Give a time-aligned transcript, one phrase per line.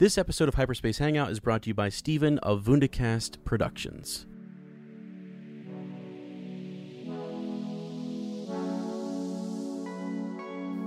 [0.00, 4.24] This episode of Hyperspace Hangout is brought to you by Steven of Wundacast Productions.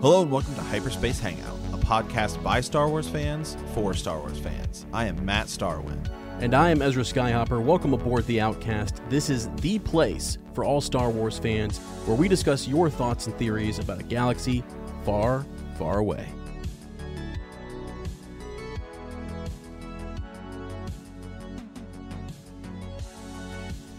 [0.02, 4.40] Hello and welcome to Hyperspace Hangout, a podcast by Star Wars fans for Star Wars
[4.40, 4.88] fans.
[4.92, 6.10] I am Matt Starwin.
[6.40, 7.64] And I am Ezra Skyhopper.
[7.64, 9.00] Welcome aboard The Outcast.
[9.10, 11.78] This is the place for all Star Wars fans
[12.08, 14.64] where we discuss your thoughts and theories about a galaxy
[15.06, 15.46] far,
[15.78, 16.28] far away.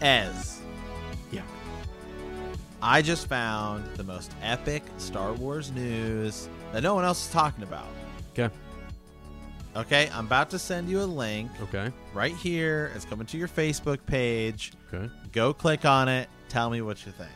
[0.01, 0.61] Ez,
[1.31, 1.41] Yeah.
[2.81, 7.63] I just found the most epic Star Wars news that no one else is talking
[7.63, 7.87] about.
[8.37, 8.53] Okay.
[9.75, 11.91] Okay, I'm about to send you a link Okay.
[12.13, 12.91] right here.
[12.95, 14.71] It's coming to your Facebook page.
[14.93, 15.09] Okay.
[15.31, 16.29] Go click on it.
[16.47, 17.31] Tell me what you think.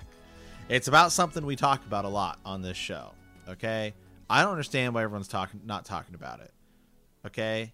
[0.69, 3.11] It's about something we talk about a lot on this show.
[3.47, 3.93] Okay,
[4.30, 6.52] I don't understand why everyone's talking not talking about it.
[7.25, 7.73] Okay,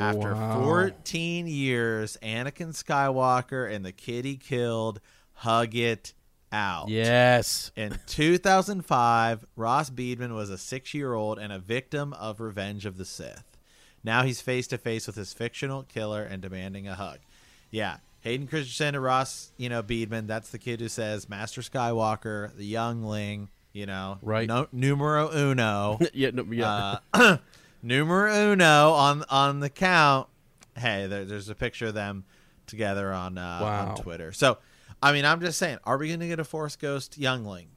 [0.00, 5.00] After 14 years, Anakin Skywalker and the kid he killed
[5.32, 6.12] hug it
[6.52, 6.88] out.
[6.88, 7.70] Yes.
[7.76, 12.98] In 2005, Ross Beadman was a six year old and a victim of Revenge of
[12.98, 13.44] the Sith.
[14.02, 17.18] Now he's face to face with his fictional killer and demanding a hug.
[17.70, 22.54] Yeah, Hayden Christensen and Ross, you know, Beadman, that's the kid who says Master Skywalker,
[22.56, 24.48] the youngling, you know, Right.
[24.48, 25.98] No, numero uno.
[26.12, 26.30] yeah.
[26.32, 26.98] No, yeah.
[27.12, 27.36] Uh,
[27.82, 30.28] numero uno on on the count.
[30.76, 32.24] Hey, there, there's a picture of them
[32.66, 33.88] together on uh, Wow.
[33.90, 34.32] on Twitter.
[34.32, 34.58] So,
[35.02, 37.68] I mean, I'm just saying, are we going to get a Force Ghost youngling?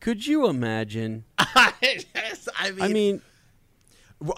[0.00, 1.24] Could you imagine?
[1.82, 3.22] Yes, I mean, I mean,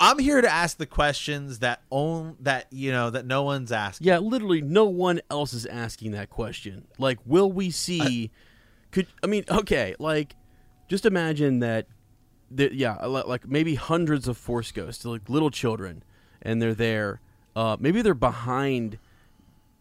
[0.01, 4.07] I'm here to ask the questions that own that you know that no one's asking.
[4.09, 6.87] yeah, literally no one else is asking that question.
[6.99, 8.31] Like, will we see?
[8.91, 10.35] could I mean, okay, like,
[10.89, 11.87] just imagine that.
[12.53, 16.03] That yeah, like maybe hundreds of Force ghosts, like little children,
[16.43, 17.21] and they're there.
[17.55, 18.99] Uh, maybe they're behind,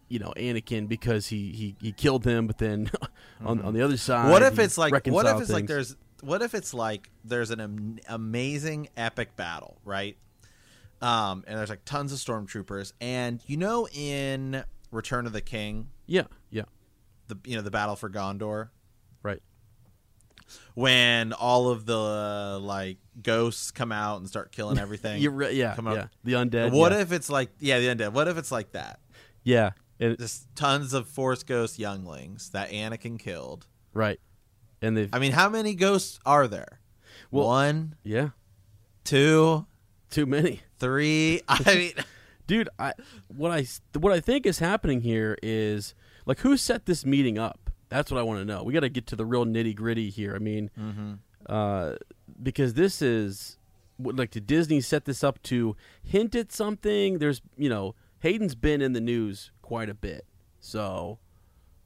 [0.07, 2.89] you know, Anakin because he he, he killed him, but then
[3.45, 4.31] on on the other side.
[4.31, 4.91] What if it's like?
[5.07, 5.95] What if it's like there's?
[6.21, 10.17] What if it's like there's an am- amazing epic battle, right?
[11.01, 15.89] Um, and there's like tons of stormtroopers, and you know, in Return of the King,
[16.07, 16.63] yeah yeah
[17.27, 18.69] the you know the battle for Gondor,
[20.73, 25.23] when all of the uh, like ghosts come out and start killing everything.
[25.33, 26.71] Right, yeah Come up- yeah the undead.
[26.71, 26.99] What yeah.
[27.01, 28.13] if it's like yeah the undead?
[28.13, 28.99] What if it's like that?
[29.43, 33.67] yeah and, Just tons of Force Ghost younglings that Anakin killed.
[33.93, 34.19] right
[34.81, 36.79] and they I mean, how many ghosts are there?
[37.31, 38.29] Well- One, yeah
[39.03, 39.65] two,
[40.09, 40.61] too many.
[40.79, 41.41] three.
[41.47, 41.93] I mean,
[42.47, 42.93] dude i
[43.27, 43.65] what i
[43.99, 45.95] what i think is happening here is
[46.27, 47.64] like who set this meeting up
[47.95, 50.09] that's what i want to know we got to get to the real nitty gritty
[50.09, 50.69] here i mean
[51.47, 51.93] uh
[52.41, 53.57] because this is
[53.99, 58.81] like did disney set this up to hint at something there's you know hayden's been
[58.81, 60.25] in the news quite a bit
[60.59, 61.17] so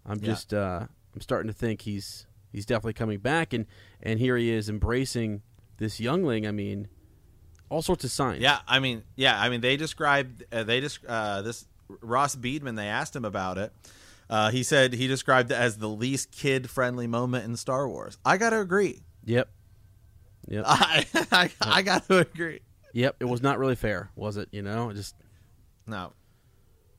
[0.05, 0.25] i'm Yeah.
[0.25, 3.65] just uh i'm starting to think he's he's definitely coming back and
[4.01, 5.41] and here he is embracing
[5.77, 6.87] this youngling i mean
[7.69, 8.61] all sorts of signs yeah.
[8.67, 9.39] I mean, yeah.
[9.39, 11.67] I mean, they described uh, they just uh, this
[12.01, 12.73] Ross Beadman.
[12.73, 13.71] They asked him about it.
[14.29, 18.17] Uh, he said he described it as the least kid friendly moment in Star Wars.
[18.23, 19.01] I got to agree.
[19.25, 19.49] yep
[20.47, 22.59] yep I I, I got to agree.
[22.93, 24.47] Yep, it was not really fair, was it?
[24.51, 25.15] You know, just
[25.87, 26.13] No,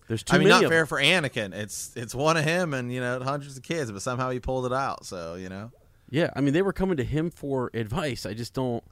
[0.08, 0.50] there's too many.
[0.50, 0.86] I mean not fair them.
[0.86, 1.54] for Anakin.
[1.54, 4.66] It's it's one of him and you know hundreds of kids, but somehow he pulled
[4.66, 5.06] it out.
[5.06, 5.70] So you know.
[6.10, 8.26] Yeah, I mean they were coming to him for advice.
[8.26, 8.82] I just don't.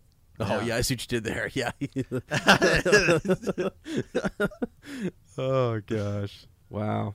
[0.41, 0.67] Oh Yeah.
[0.67, 1.51] yeah, I see what you did there.
[1.55, 1.73] Yeah.
[5.39, 6.47] oh gosh!
[6.71, 7.15] Wow.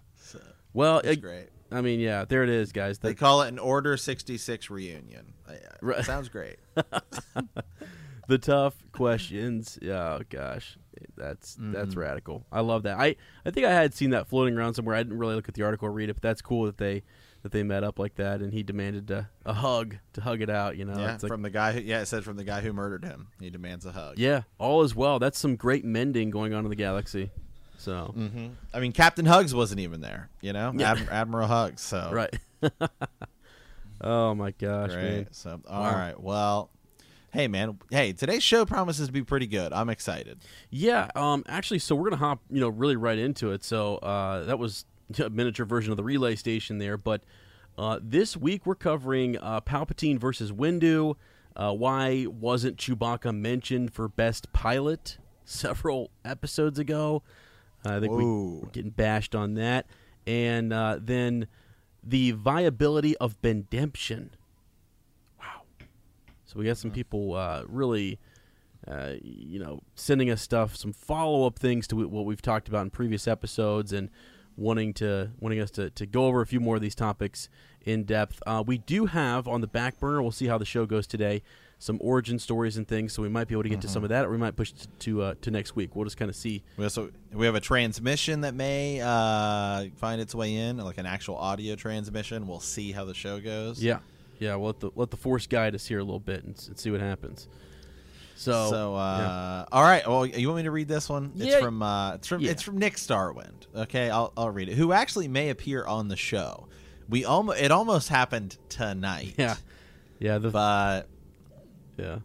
[0.73, 1.49] Well, It's I, great.
[1.71, 2.99] I mean, yeah, there it is, guys.
[2.99, 5.33] They call it an Order sixty six reunion.
[5.49, 6.05] Yeah, Right.
[6.05, 6.57] Sounds great.
[8.27, 9.79] the tough questions.
[9.83, 10.77] Oh gosh,
[11.17, 11.99] that's that's Mm-hmm.
[11.99, 12.45] radical.
[12.51, 12.99] I love that.
[12.99, 13.15] I
[13.45, 14.95] I think I had seen that floating around somewhere.
[14.95, 17.03] I didn't really look at the article or read it, but that's cool that they
[17.41, 20.49] that they met up like that and he demanded a, a hug to hug it
[20.49, 20.77] out.
[20.77, 21.73] You know, yeah, like, from the guy.
[21.73, 23.27] Who, yeah, it said from the guy who murdered him.
[23.39, 24.17] He demands a hug.
[24.17, 25.19] yeah, all is well.
[25.19, 27.31] That's some great mending going on in the galaxy.
[27.83, 30.29] So hmm I mean, Captain Hugs wasn't even there.
[30.41, 30.95] You know, Yeah.
[30.95, 31.81] Adm- Admiral Hugs.
[31.81, 32.33] So right.
[34.01, 35.01] oh my gosh, Great.
[35.01, 35.27] man.
[35.31, 35.95] So all Wow.
[35.95, 36.19] right.
[36.19, 36.69] Well,
[37.31, 37.79] hey man.
[37.91, 39.73] Hey, today's show promises to be pretty good.
[39.73, 40.39] I'm excited.
[40.69, 43.63] Yeah, um, actually, so we're gonna hop, you know, really right into it.
[43.63, 44.85] So uh, that was
[45.23, 47.23] a miniature version of the relay station there, but
[47.77, 51.15] uh, this week we're covering uh, Palpatine versus Windu.
[51.55, 57.21] Uh, why wasn't Chewbacca mentioned for best pilot several episodes ago?
[57.85, 58.59] I think we, Whoa.
[58.63, 59.87] we're getting bashed on that,
[60.25, 61.47] and uh, then
[62.03, 64.31] the viability of Bendemption.
[65.39, 65.63] Wow.
[66.45, 68.19] So we got some people uh, really,
[68.87, 72.83] uh, you know, sending us stuff, some follow up things to what we've talked about
[72.83, 74.09] in previous episodes, and
[74.55, 77.49] wanting to wanting us to, to go over a few more of these topics
[77.81, 78.41] in depth.
[78.45, 80.21] Uh, we do have on the back burner.
[80.21, 81.43] We'll see how the show goes today.
[81.83, 84.09] Some origin stories and things, so we might be able to get to some of
[84.09, 85.97] that, or we might push to to, uh, to next week.
[85.97, 86.63] We'll just kind of see.
[86.77, 91.05] We also we have a transmission that may uh, find its way in, like an
[91.05, 92.47] actual audio transmission.
[92.47, 93.83] We'll see how the show goes.
[93.83, 93.99] Yeah,
[94.39, 94.55] yeah.
[94.55, 96.89] We'll let the let the force guide us here a little bit and, and see
[96.89, 97.49] what happens.
[98.37, 99.01] So, So, yeah.
[99.01, 100.07] uh, all right.
[100.07, 101.33] Well, you want me to read this one?
[101.35, 101.59] It's Yeah.
[101.59, 102.51] from uh, it's from Yeah.
[102.51, 103.67] it's from Nick Starwind.
[103.75, 104.75] Okay, I'll I'll read it.
[104.75, 106.67] Who actually may appear on the show.
[107.09, 109.33] We almost it almost happened tonight.
[109.37, 109.55] yeah,
[110.19, 111.09] yeah, the but
[111.97, 112.19] yeah.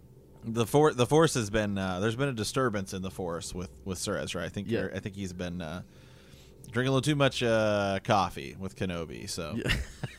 [0.44, 3.70] the for the force has been uh, there's been a disturbance in the force with
[3.85, 4.44] with Sir Ezra.
[4.44, 4.88] I think Yeah.
[4.94, 5.82] I think he's been uh,
[6.70, 9.29] drinking a little too much uh, coffee with Kenobi.
[9.29, 9.73] So Yeah,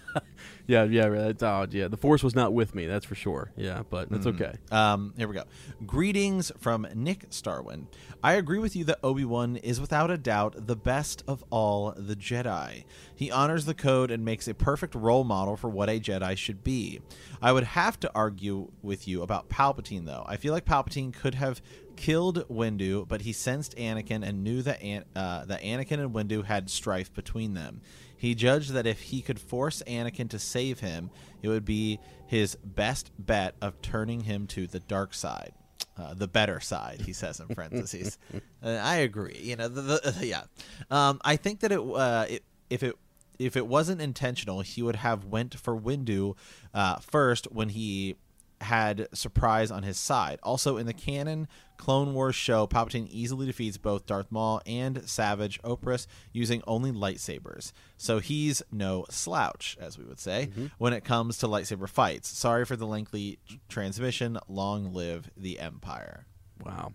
[0.69, 1.87] yeah, yeah, That's, oh, yeah.
[1.87, 3.51] The force was not with me, that's for sure.
[3.57, 4.53] Yeah, but that's okay.
[4.71, 5.45] Um, here we go.
[5.87, 7.87] Greetings from Nick Starwin.
[8.23, 11.93] I agree with you that Obi Wan is without a doubt the best of all
[11.97, 12.83] the Jedi.
[13.15, 16.63] He honors the code and makes a perfect role model for what a Jedi should
[16.63, 17.01] be.
[17.41, 20.23] I would have to argue with you about Palpatine, though.
[20.27, 21.63] I feel like Palpatine could have
[21.95, 26.45] killed Windu, but he sensed Anakin and knew that An- uh, that Anakin and Windu
[26.45, 27.81] had strife between them.
[28.19, 31.09] He judged that if he could force Anakin to save him,
[31.41, 35.53] it would be his best bet of turning him to the dark side.
[35.97, 38.17] Uh, the better side, he says in parentheses.
[38.61, 39.39] uh, I agree.
[39.41, 39.81] You know, the,
[40.19, 40.43] the, yeah.
[40.91, 42.95] Um, I think that it, uh, it if it
[43.39, 46.35] if it wasn't intentional, he would have went for Windu
[46.73, 48.17] uh, first when he
[48.61, 50.39] had surprise on his side.
[50.43, 51.47] Also, in the canon
[51.77, 57.71] Clone Wars show, Palpatine easily defeats both Darth Maul and Savage Opress using only lightsabers.
[57.97, 62.27] So he's no slouch, as we would say, when it comes to lightsaber fights.
[62.27, 63.39] Sorry for the lengthy
[63.69, 64.37] transmission.
[64.49, 66.25] Long live the Empire.
[66.65, 66.93] Wow.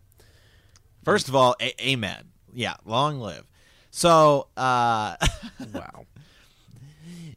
[1.02, 2.24] First of all, a- amen.
[2.52, 3.46] Yeah, long live.
[3.90, 5.16] So, uh,
[5.72, 6.04] Wow.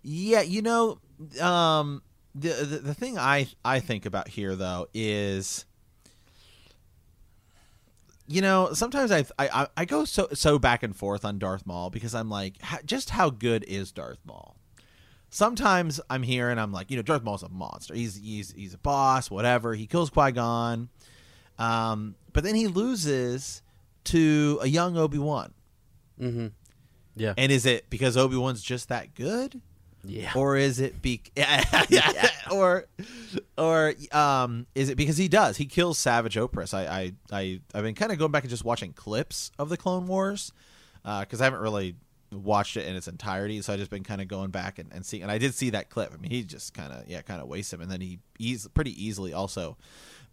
[0.04, 1.00] Yeah, you know,
[1.42, 2.02] um,
[2.40, 5.66] the, the the thing I I think about here though is,
[8.28, 11.90] you know, sometimes I I I go so so back and forth on Darth Maul
[11.90, 12.56] because I'm like,
[12.86, 14.56] just how good is Darth Maul?
[15.30, 17.94] Sometimes I'm here and I'm like, you know, Darth Maul's a monster.
[17.94, 19.74] He's he's he's a boss, whatever.
[19.74, 20.90] He kills Qui Gon,
[21.58, 23.62] um, but then he loses
[24.06, 25.54] to a young Obi Wan.
[26.22, 26.48] Mm-hmm.
[27.16, 27.34] Yeah.
[27.36, 29.62] And is it because Obi Wan's just that good?
[30.08, 30.32] Yeah.
[30.36, 31.22] or is it be
[32.52, 32.86] or
[33.58, 36.74] or um is it because he does he kills savage opress.
[36.74, 39.78] I i, I i've been kind of going back and just watching clips of the
[39.78, 40.52] clone wars
[41.04, 41.96] because i haven't really
[42.32, 45.06] watched it in its entirety so i just been kind of going back and, and
[45.06, 46.12] seeing and i did see that clip.
[46.14, 48.68] I mean he just kind of yeah kind of wastes him and then he eas-
[48.74, 49.78] pretty easily also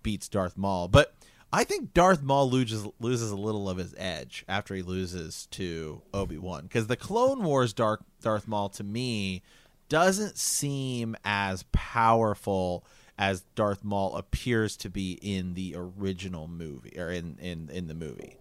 [0.03, 0.89] beats darth maul.
[0.89, 1.15] But
[1.55, 6.03] I think Darth Maul loses loses a little of his edge after he loses to
[6.13, 9.41] Obi Wan because the Clone Wars Dark Darth Maul to me
[9.89, 12.85] doesn't seem as powerful
[13.19, 17.95] as Darth Maul appears to be in the original movie or in in in the
[17.95, 18.37] movie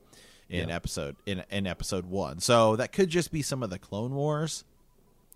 [0.50, 2.40] in episode in in episode 1.
[2.40, 4.64] So that could just be some of the Clone Wars.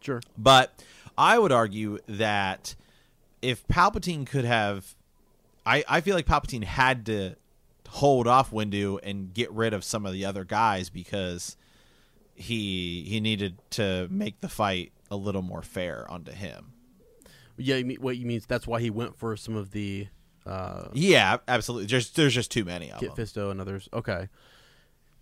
[0.02, 0.22] Sure.
[0.38, 0.84] But
[1.18, 2.76] I would argue that
[3.42, 4.96] if Palpatine could have
[5.66, 7.36] I, I feel like Palpatine had to
[7.90, 11.58] hold off Windu and get rid of some of the other guys because
[12.36, 16.74] he he needed to make the fight a little more fair onto him.
[17.58, 17.76] Yeah.
[17.78, 18.42] You mean, what you mean?
[18.48, 20.08] That's why he went for some of the
[20.46, 21.88] uh, Yeah, absolutely.
[21.88, 23.26] Just there's just too many of Kit them.
[23.26, 23.90] Fisto and others.
[23.94, 24.30] Okay.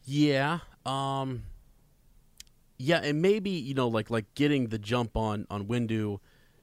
[0.05, 0.59] Yeah.
[0.85, 1.43] Um.
[2.77, 6.19] Yeah, and maybe you know, like like getting the jump on on Windu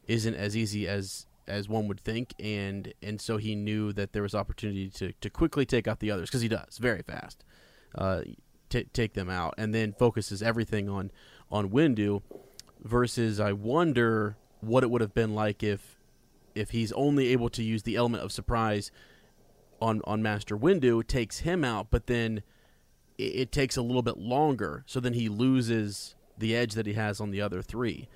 [0.06, 4.22] isn't as easy as as one would think, and and so he knew that there
[4.22, 7.44] was opportunity to to quickly take out the others because he does very fast,
[7.94, 8.22] uh,
[8.68, 11.10] t- take them out, and then focuses everything on
[11.50, 12.22] on Windu.
[12.82, 15.98] Versus, I wonder what it would have been like if
[16.54, 18.90] if he's only able to use the element of surprise
[19.80, 22.42] on on Master Windu, takes him out, but then
[23.18, 26.94] it, it takes a little bit longer, so then he loses the edge that he
[26.94, 28.08] has on the other three,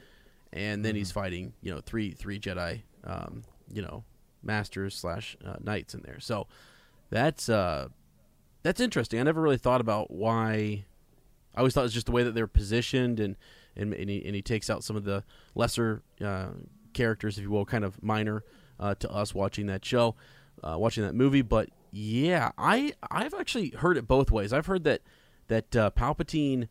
[0.52, 3.42] and then he's fighting you know three three Jedi, um,
[3.72, 4.04] you know,
[4.42, 6.20] masters slash uh, knights in there.
[6.20, 6.46] So
[7.10, 7.88] that's uh
[8.62, 9.20] that's interesting.
[9.20, 10.84] I never really thought about why.
[11.54, 13.36] I always thought it was just the way that they're positioned, and
[13.76, 16.48] and and he, and he takes out some of the lesser uh,
[16.92, 18.42] characters, if you will, kind of minor
[18.80, 20.14] uh, to us watching that show,
[20.62, 21.42] uh, watching that movie.
[21.42, 24.52] But yeah, I I've actually heard it both ways.
[24.52, 25.02] I've heard that
[25.48, 26.68] that uh, Palpatine,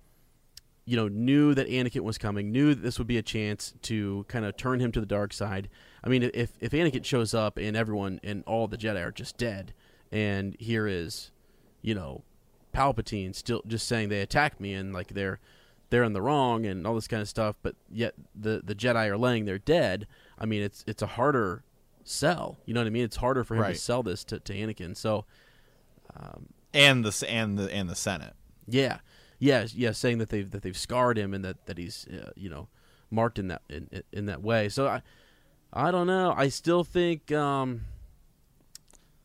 [0.86, 4.26] you know, knew that Anakin was coming, knew that this would be a chance to
[4.28, 5.70] kind of turn him to the dark side.
[6.04, 9.38] I mean, if if Anakin shows up and everyone and all the Jedi are just
[9.38, 9.74] dead,
[10.12, 11.32] and here is,
[11.82, 12.24] you know,
[12.74, 15.40] Palpatine still just saying they attacked me and like they're
[15.96, 19.08] they're in the wrong and all this kind of stuff, but yet the the Jedi
[19.08, 20.08] are laying there dead.
[20.38, 21.64] I mean, it's it's a harder
[22.04, 22.58] sell.
[22.66, 23.06] You know what I mean?
[23.06, 23.76] It's harder for him Right.
[23.76, 24.98] to sell this to, to Anakin.
[24.98, 25.24] So
[26.74, 28.34] and the and the and the Senate.
[28.68, 29.00] yeah,
[29.40, 32.50] yeah, yeah, saying that they've that they've scarred him and that that he's uh, you
[32.50, 32.68] know
[33.10, 34.68] marked in that in, in that way.
[34.68, 35.02] So I
[35.72, 36.34] I don't know.
[36.36, 37.82] I still think um,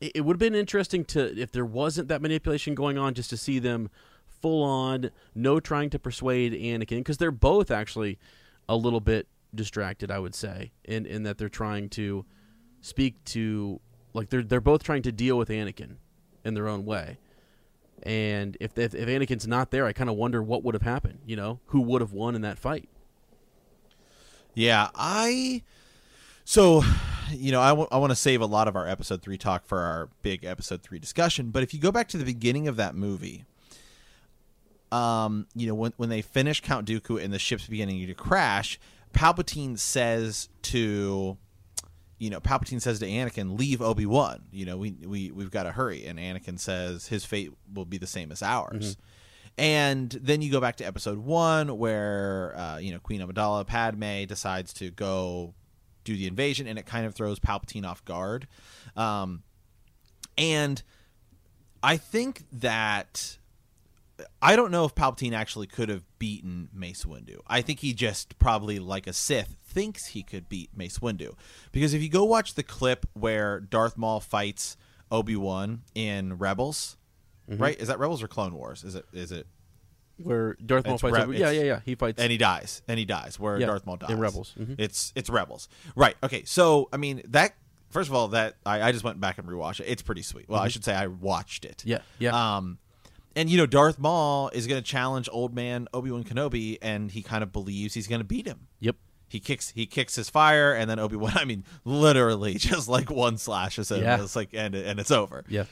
[0.00, 3.30] it, it would have been interesting to if there wasn't that manipulation going on, just
[3.30, 3.90] to see them
[4.40, 8.18] full on, no trying to persuade Anakin because they're both actually
[8.68, 10.10] a little bit distracted.
[10.10, 12.24] I would say, in in that they're trying to
[12.80, 13.80] speak to
[14.12, 15.96] like they're they're both trying to deal with Anakin
[16.44, 17.18] in their own way.
[18.02, 21.20] And if if, if Anakin's not there, I kind of wonder what would have happened.
[21.26, 22.88] You know, who would have won in that fight?
[24.54, 25.62] Yeah, I.
[26.44, 26.82] So,
[27.30, 30.08] you know, I want to save a lot of our episode three talk for our
[30.22, 31.50] big episode three discussion.
[31.50, 33.44] But if you go back to the beginning of that movie,
[34.92, 38.78] um, you know, when when they finish Count Dooku and the ship's beginning to crash,
[39.14, 41.36] Palpatine says to,
[42.18, 44.42] you know, Palpatine says to Anakin, "Leave Obi Wan.
[44.52, 47.98] You know, we we we've got to hurry." And Anakin says his fate will be
[47.98, 48.96] the same as ours.
[49.58, 54.24] And then you go back to episode one, where uh, you know Queen Amidala Padme
[54.24, 55.54] decides to go
[56.04, 58.46] do the invasion, and it kind of throws Palpatine off guard.
[58.96, 59.42] Um,
[60.38, 60.82] and
[61.82, 63.38] I think that
[64.42, 67.38] I don't know if Palpatine actually could have beaten Mace Windu.
[67.46, 71.34] I think he just probably, like a Sith, thinks he could beat Mace Windu.
[71.72, 74.76] Because if you go watch the clip where Darth Maul fights
[75.10, 76.96] Obi Wan in Rebels,
[77.48, 77.78] right?
[77.80, 78.84] Is that Rebels or Clone Wars?
[78.84, 79.04] Is it?
[79.12, 79.46] Is it?
[80.22, 81.26] Where Darth Maul fights?
[81.26, 81.80] Re- yeah, yeah, yeah.
[81.84, 82.20] He fights.
[82.22, 83.40] and he dies, and he dies.
[83.40, 84.54] Where Yeah, Darth Maul dies in Rebels.
[84.58, 84.76] Mhm.
[84.78, 86.16] It's it's Rebels, right?
[86.22, 87.54] Okay, so I mean that.
[87.88, 89.86] First of all, that I, I just went back and rewatched it.
[89.88, 90.48] It's pretty sweet.
[90.48, 91.78] Well, I should say I watched it.
[91.78, 91.88] Mm-hmm.
[91.88, 92.56] Yeah, yeah.
[92.58, 92.78] Um,
[93.36, 97.10] and you know, Darth Maul is going to challenge Old Man Obi Wan Kenobi, and
[97.10, 98.68] he kind of believes he's going to beat him.
[98.80, 98.96] yep.
[99.28, 101.32] He kicks he kicks his fire, and then Obi Wan.
[101.36, 104.02] I mean, literally, just like one slashes him.
[104.02, 104.22] Yeah.
[104.22, 105.44] It's like and and it's over.
[105.48, 105.64] Yeah.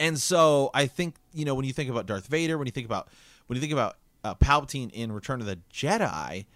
[0.00, 2.86] And so I think you know when you think about Darth Vader, when you think
[2.86, 3.08] about
[3.46, 6.46] when you think about uh, Palpatine in Return of the Jedi,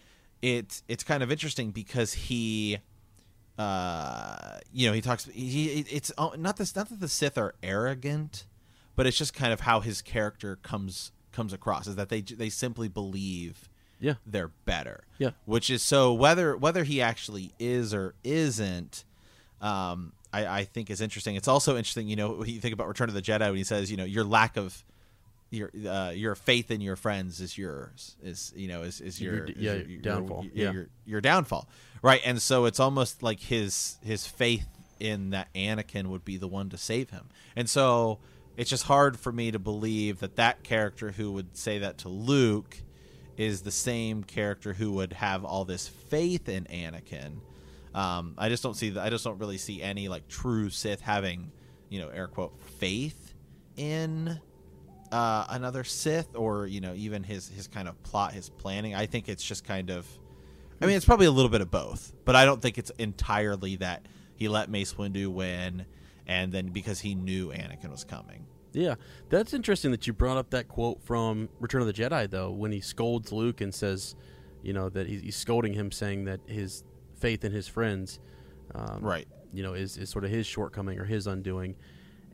[0.43, 2.79] it's it's kind of interesting because he,
[3.59, 5.27] uh, you know, he talks.
[5.27, 8.47] He it's uh, not this not that the Sith are arrogant,
[8.97, 12.49] but it's just kind of how his character comes comes across is that they they
[12.51, 13.69] simply believe
[14.01, 14.15] Yeah.
[14.27, 15.05] they're better.
[15.19, 15.31] Yeah.
[15.47, 19.05] Which is so whether whether he actually is or isn't,
[19.61, 21.37] um, I, I think is interesting.
[21.37, 23.65] It's also interesting, you know, when you think about Return of the Jedi when he
[23.65, 24.85] says, you know, your lack of
[25.51, 29.35] your uh, your faith in your friends is yours is you know is, is your,
[29.35, 30.45] Your- is yeah, your, downfall.
[30.45, 30.73] your, Yeah.
[30.73, 31.69] your, your downfall
[32.01, 34.67] right and so it's almost like his his faith
[34.99, 38.19] in that Anakin would be the one to save him and so
[38.57, 42.09] it's just hard for me to believe that that character who would say that to
[42.09, 42.79] Luke
[43.37, 47.39] is the same character who would have all this faith in Anakin.
[47.95, 48.97] Um, I just don't see.
[48.99, 51.51] I just don't really see any like true Sith having,
[51.89, 53.35] you know, air quote faith
[53.77, 54.41] in
[55.11, 58.95] uh, another Sith or you know even his his kind of plot, his planning.
[58.95, 60.07] I think it's just kind of.
[60.81, 63.77] I mean, it's probably a little bit of both, but I don't think it's entirely
[63.77, 64.05] that
[64.35, 65.87] he let Mace Windu win,
[66.33, 68.47] and then because he knew Anakin was coming.
[68.73, 68.95] Yeah,
[69.29, 72.73] that's interesting that you brought up that quote from Return of the Jedi, though, when
[72.73, 74.15] he scolds Luke and says,
[74.63, 76.85] you know, that he's, he's scolding him, saying that his
[77.15, 78.19] faith in his friends,
[78.75, 79.29] um, Right.
[79.53, 81.77] you know, is, is sort of his shortcoming or his undoing.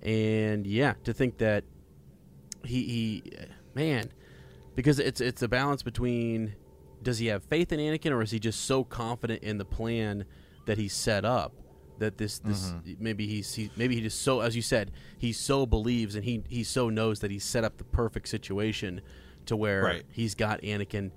[0.02, 1.64] And yeah, to think that
[2.64, 3.22] he, he
[3.74, 4.12] man,
[4.76, 6.54] because it's it's a balance between
[7.02, 10.24] does he have faith in Anakin or is he just so confident in the plan
[10.66, 11.52] that he set up.
[11.98, 13.02] That this this Mm-hmm.
[13.02, 16.42] maybe he's he, maybe he just so as you said he so believes and he
[16.48, 19.00] he so knows that he's set up the perfect situation
[19.46, 20.02] to where Right.
[20.10, 21.10] he's got Anakin,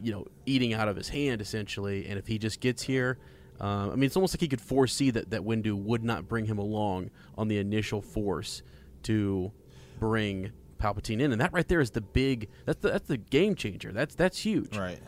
[0.00, 2.06] you know, eating out of his hand essentially.
[2.06, 3.18] And if he just gets here,
[3.60, 6.46] uh, I mean, it's almost like he could foresee that that Windu would not bring
[6.46, 8.62] him along on the initial force
[9.04, 9.50] to
[9.98, 13.54] bring Palpatine in, and that right there is the big that's the that's the game
[13.54, 13.92] changer.
[13.92, 14.76] That's that's huge.
[14.76, 14.98] Right.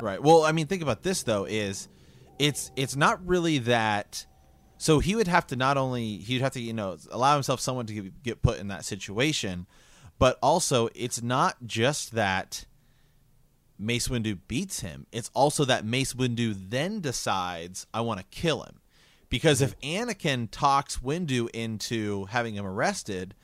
[0.00, 0.20] Right.
[0.20, 1.44] Well, I mean, think about this though.
[1.44, 1.88] Is
[2.40, 4.26] it's it's not really that.
[4.84, 7.86] So he would have to not only he'd have to you know allow himself someone
[7.86, 9.66] to get- get put in that situation,
[10.18, 12.66] but also it's not just that
[13.78, 15.06] Mace Windu beats him.
[15.10, 18.82] It's also that Mace Windu then decides I want to kill him,
[19.30, 20.10] because if mm-hmm.
[20.10, 23.34] Anakin talks Windu into having him arrested,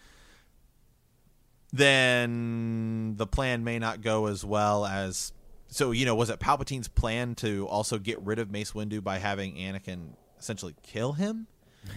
[1.72, 5.32] then the plan may not go as well as
[5.68, 9.18] so you know was it palpatine's plan to also get rid of mace windu by
[9.18, 11.46] having anakin essentially kill him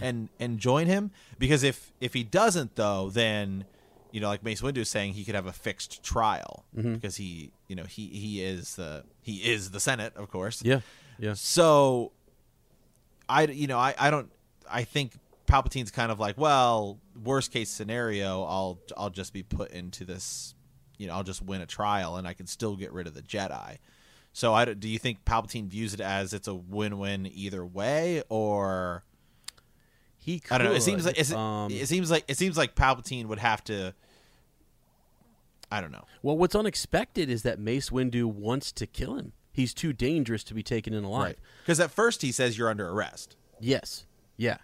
[0.01, 3.65] and and join him because if if he doesn't though then
[4.11, 6.93] you know like mace windu is saying he could have a fixed trial mm-hmm.
[6.93, 10.79] because he you know he he is the he is the senate of course Yeah,
[11.19, 11.33] yeah.
[11.33, 12.11] so
[13.27, 14.31] I you know I I don't
[14.69, 15.13] I think
[15.47, 20.55] Palpatine's kind of like well worst case scenario I'll I'll just be put into this
[20.97, 23.21] you know I'll just win a trial and I can still get rid of the
[23.21, 23.77] Jedi.
[24.33, 29.03] So I don't- you think Palpatine views it as it's a win-win either way or
[30.17, 30.53] He could.
[30.53, 33.27] I don't know it seems like it's, um, it seems like it seems like Palpatine
[33.27, 33.93] would have to
[35.71, 36.05] I don't know.
[36.21, 39.33] well, what's unexpected is that Mace Windu wants to kill him.
[39.51, 41.35] He's too dangerous to be taken in alive.
[41.63, 43.35] Because at first he says you're under arrest.
[43.59, 44.05] Yes.
[44.37, 44.57] Yeah.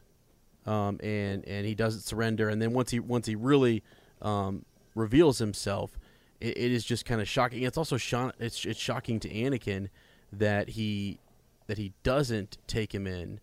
[0.65, 3.81] Um, and and he doesn't surrender, and then once he once he really
[4.21, 5.97] um, reveals himself,
[6.41, 7.63] it, it is just kind of shocking.
[7.63, 7.95] It's also
[8.39, 9.89] it's it's shocking to Anakin
[10.31, 11.19] that he
[11.67, 13.39] that he doesn't take him in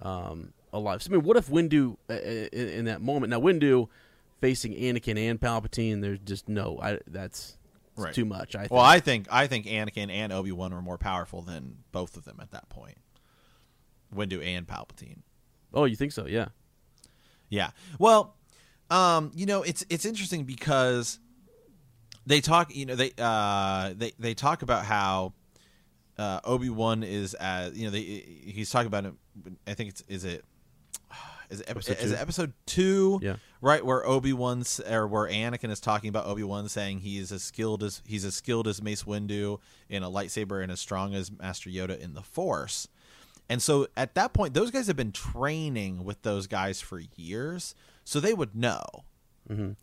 [0.00, 1.02] um, alive.
[1.02, 3.30] So, I mean, what if Windu uh, in, in that moment?
[3.30, 3.88] Now, Windu
[4.40, 6.78] facing Anakin and Palpatine, there's just no.
[6.82, 7.56] I, that's
[7.94, 8.14] Right.
[8.14, 8.56] too much.
[8.56, 8.72] I think.
[8.72, 12.24] Well, I think I think Anakin and Obi Wan were more powerful than both of
[12.24, 12.96] them at that point.
[14.14, 15.18] Windu and Palpatine.
[15.74, 16.26] oh, you think so?
[16.26, 16.48] Yeah.
[17.50, 17.70] Yeah.
[17.98, 18.34] Well,
[18.90, 21.18] um, you know, it's it's interesting because
[22.26, 22.74] they talk.
[22.74, 25.32] You know, they uh, they they talk about how
[26.18, 29.12] uh, Obi Wan is as you know they he's talking about it.
[29.66, 30.44] I think it's is it.
[31.50, 32.14] Is it, Episode is two.
[32.14, 33.20] it episode two?
[33.22, 33.36] Yeah.
[33.60, 37.30] right where Obi Wan's or where Anakin is talking about Obi Wan saying he is
[37.30, 39.58] as skilled as he's as skilled as Mace Windu
[39.90, 42.88] in a lightsaber and as strong as Master Yoda in the Force.
[43.50, 47.74] And so at that point, those guys have been training with those guys for years,
[48.02, 48.82] so they would know.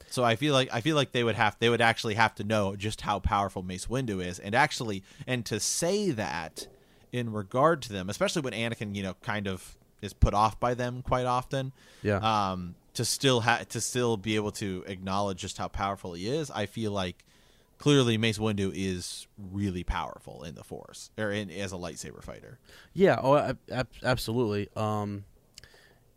[0.07, 2.43] So I feel like I feel like they would have they would actually have to
[2.43, 6.67] know just how powerful Mace Windu is, and actually and to say that
[7.11, 10.73] in regard to them, especially when Anakin, you know, kind of is put off by
[10.73, 11.71] them quite often.
[12.01, 12.17] Yeah.
[12.17, 16.49] Um, to still ha- to still be able to acknowledge just how powerful he is,
[16.51, 17.23] I feel like
[17.77, 22.59] clearly Mace Windu is really powerful in the Force or in, as a lightsaber fighter.
[22.93, 24.69] Yeah, oh, ab- absolutely.
[24.75, 25.23] Um,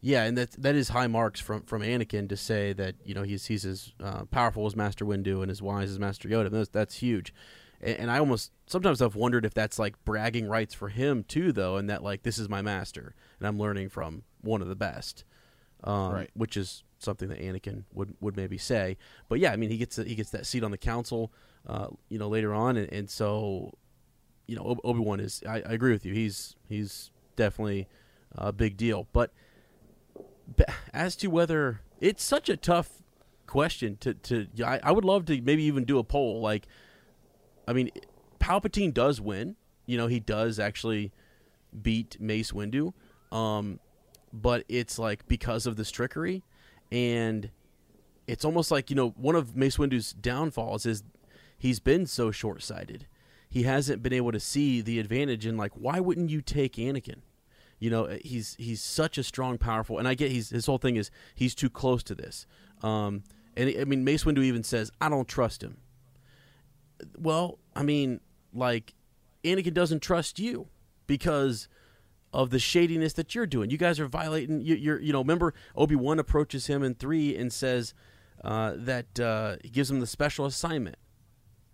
[0.05, 3.23] yeah, and that that is high marks from from Anakin to say that you know
[3.23, 6.51] he's he's as uh, powerful as Master Windu and as wise as Master Yoda.
[6.51, 7.33] That's, that's huge.
[7.81, 11.53] And, and I almost sometimes I've wondered if that's like bragging rights for him too,
[11.53, 14.75] though, and that like this is my master and I'm learning from one of the
[14.75, 15.25] best,
[15.85, 16.31] um, Right.
[16.35, 18.99] Which is something that Anakin would would maybe say.
[19.29, 21.33] But yeah, I mean he gets he gets that seat on the council,
[21.65, 23.73] uh, you know, later on, and, and so
[24.49, 25.43] you know, Obi Wan is.
[25.49, 26.13] I, I agree with you.
[26.13, 27.87] He's he's definitely
[28.33, 29.07] a big deal.
[29.13, 29.33] But
[30.93, 33.03] as to whether it's such a tough
[33.47, 36.41] question to to, I, I would love to maybe even do a poll.
[36.41, 36.67] Like,
[37.67, 37.91] I mean,
[38.41, 39.57] Palpatine does win.
[39.87, 41.13] You know, he does actually
[41.81, 42.93] beat Mace Windu.
[43.31, 43.81] Um,
[44.33, 46.43] but it's like because of this trickery,
[46.91, 47.51] and
[48.27, 51.03] it's almost like you know one of Mace Windu's downfalls is
[51.59, 53.07] he's been so short sighted.
[53.49, 57.21] He hasn't been able to see the advantage in like why wouldn't you take Anakin?
[57.83, 60.95] You know he's he's such a strong, powerful, and I get he's his whole thing
[60.95, 62.47] is he's too close to this.
[62.81, 63.25] Um,
[63.57, 65.79] and I mean Mace Windu even says I don't trust him.
[67.19, 68.21] Well, I mean
[68.55, 68.95] like
[69.43, 70.69] Anakin doesn't trust you
[71.09, 71.67] because
[72.33, 73.69] of the shadiness that you're doing.
[73.69, 74.61] You guys are violating.
[74.61, 77.95] You, you're, you know, remember Obi Wan approaches him in three and says
[78.45, 80.99] uh, that uh, he gives him the special assignment.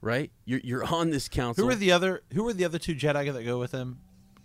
[0.00, 0.32] Right?
[0.46, 1.64] You're, you're on this council.
[1.64, 3.98] Who are the other Who are the other two Jedi that go with him?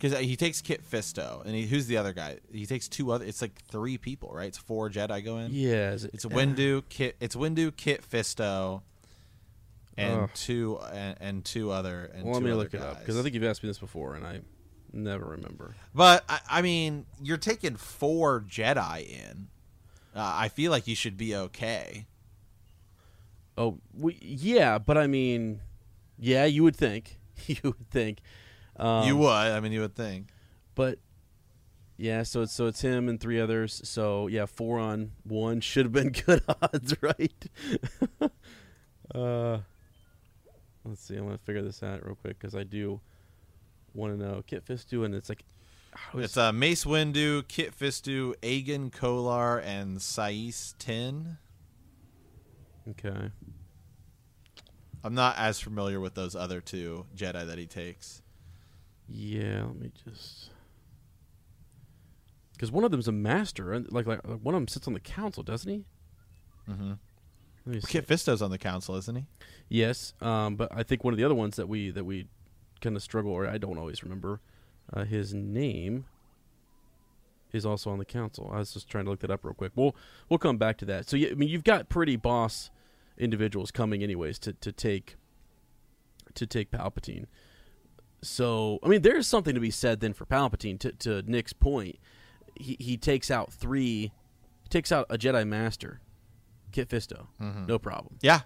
[0.03, 2.39] Because he takes Kit Fisto, and he, who's the other guy?
[2.51, 3.23] He takes two other.
[3.23, 4.47] It's like three people, right?
[4.49, 5.51] It's four Jedi go in.
[5.53, 7.15] Yeah, it- It's Windu, Kit.
[7.21, 8.81] It's Windu, Kit Fisto,
[9.95, 10.29] and Ugh.
[10.35, 12.11] two and, and two other.
[12.13, 14.15] And Well, let me look it up because I think you've asked me this before,
[14.15, 14.41] and I
[14.91, 15.73] Never remember.
[15.95, 19.47] But I, I mean, you're taking four Jedi in.
[20.15, 22.05] Uh, I feel like you should be okay.
[23.57, 25.61] Oh, we, yeah, but I mean,
[26.19, 27.17] yeah, you would think.
[27.47, 28.19] you would think.
[28.83, 29.29] Um, you would.
[29.29, 30.27] I mean, you would think.
[30.75, 30.99] But
[31.95, 33.81] yeah, so it's so it's him and three others.
[33.85, 37.45] So yeah, four on one should have been good odds, right?
[39.15, 39.59] uh,
[40.83, 41.15] let's see.
[41.15, 42.99] I'm gonna figure this out real quick because I do
[43.93, 45.45] want to know Kit Fisto, and it's like
[46.15, 51.37] It's uh, Mace Windu, Kit Fisto, Agen Kolar, and Saesee Tiin.
[52.89, 53.31] okay.
[55.05, 58.22] I'm not as familiar with those other two Jedi that he takes.
[59.15, 60.49] Yeah, let me just
[62.53, 64.99] because one of them's a master, and like like one of them sits on the
[64.99, 65.85] council, doesn't he?
[66.67, 67.79] Mm-hmm.
[67.87, 69.25] Kit Fisto's on the council, isn't he?
[69.69, 72.27] Yes, um, but I think one of the other ones that we that we
[72.81, 74.41] kind of struggle, or I don't always remember,
[74.91, 76.05] uh, his name
[77.51, 78.49] is also on the council.
[78.51, 79.73] I was just trying to look that up real quick.
[79.75, 79.95] We'll
[80.27, 81.07] we'll come back to that.
[81.07, 82.71] So yeah, I mean, you've got pretty boss
[83.17, 85.17] individuals coming anyways to to take
[86.33, 87.27] to take Palpatine.
[88.27, 90.79] So I mean, there's something to be said then for Palpatine.
[90.79, 91.97] To to Nick's point,
[92.55, 94.11] he he takes out three,
[94.69, 96.01] takes out a Jedi Master,
[96.71, 97.27] Kit Fisto,
[97.67, 98.17] no problem.
[98.21, 98.41] Yeah.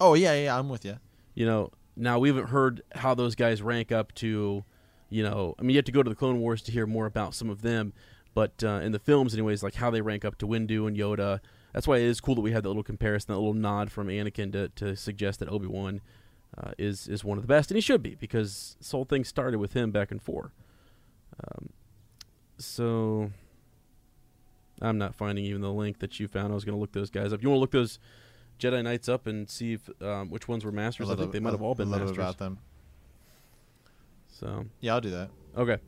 [0.00, 0.58] Oh yeah, yeah.
[0.58, 0.98] I'm with you.
[1.34, 4.64] You know, now we haven't heard how those guys rank up to,
[5.08, 7.06] you know, I mean, you have to go to the Clone Wars to hear more
[7.06, 7.92] about some of them,
[8.34, 11.40] but uh, in the films, anyways, like how they rank up to Windu and Yoda.
[11.72, 14.08] That's why it is cool that we had that little comparison, that little nod from
[14.08, 16.00] Anakin to, to suggest that Obi Wan
[16.60, 19.24] uh, is is one of the best, and he should be because this whole thing
[19.24, 20.52] started with him back in four.
[21.44, 21.70] Um,
[22.58, 23.30] so
[24.82, 26.52] I'm not finding even the link that you found.
[26.52, 27.42] I was going to look those guys up.
[27.42, 27.98] You want to look those
[28.58, 31.08] Jedi Knights up and see if um, which ones were masters?
[31.10, 32.10] I think they might have all been masters.
[32.10, 32.58] about them.
[34.28, 35.30] So Yeah, I'll do that.
[35.56, 35.78] okay,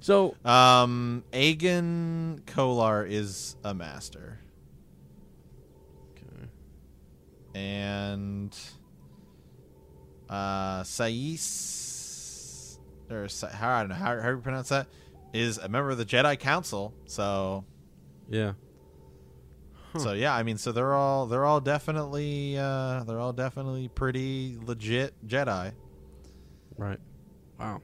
[0.00, 4.38] so Um, Agen Kolar is a master,
[6.12, 6.48] okay.
[7.54, 8.56] and
[10.28, 12.78] uh, Sais
[13.10, 14.86] or Sa- how I don't know how how you pronounce that
[15.32, 16.94] is a member of the Jedi Council.
[17.06, 17.64] So
[18.28, 18.52] yeah,
[19.96, 24.58] so yeah, I mean, so they're all they're all definitely uh, they're all definitely pretty
[24.62, 25.72] legit Jedi.
[26.76, 27.00] right.
[27.58, 27.80] Wow.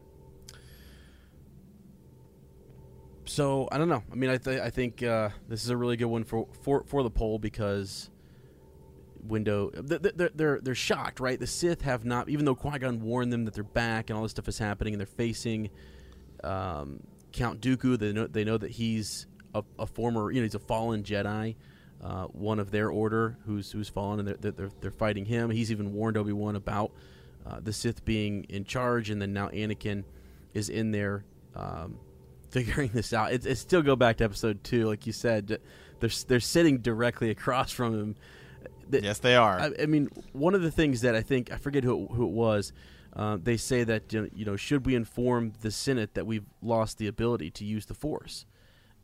[3.27, 4.03] So I don't know.
[4.13, 6.85] I mean, I th- I think uh, this is a really good one for for
[6.85, 8.11] for the poll because
[9.27, 11.39] Windu th- th- they're they're they're shocked, right?
[11.39, 14.23] The Sith have not, even though Qui Gon warned them that they're back and all
[14.23, 15.71] this stuff is happening, and they're facing
[16.43, 17.01] um,
[17.33, 17.99] Count Dooku.
[17.99, 21.57] They know they know that he's a, a former, you know, he's a fallen Jedi,
[22.03, 25.51] uh, one of their order who's who's fallen, and they're they're, they're fighting him.
[25.51, 26.93] He's even warned Obi Wan about
[27.47, 30.05] uh, the Sith being in charge, and then now Anakin
[30.53, 31.25] is in there.
[31.55, 31.99] Um,
[32.55, 33.33] figuring this out.
[33.33, 35.59] It, it still go back to episode two, like you said.
[35.99, 38.17] They're they're sitting directly across from him.
[38.89, 39.59] The- Yes, they are.
[39.61, 42.25] I, I mean, one of the things that I think I forget who it, who
[42.25, 42.73] it was.
[43.17, 46.47] Uh, they say that you know, you know, should we inform the Senate that we've
[46.61, 48.45] lost the ability to use the Force?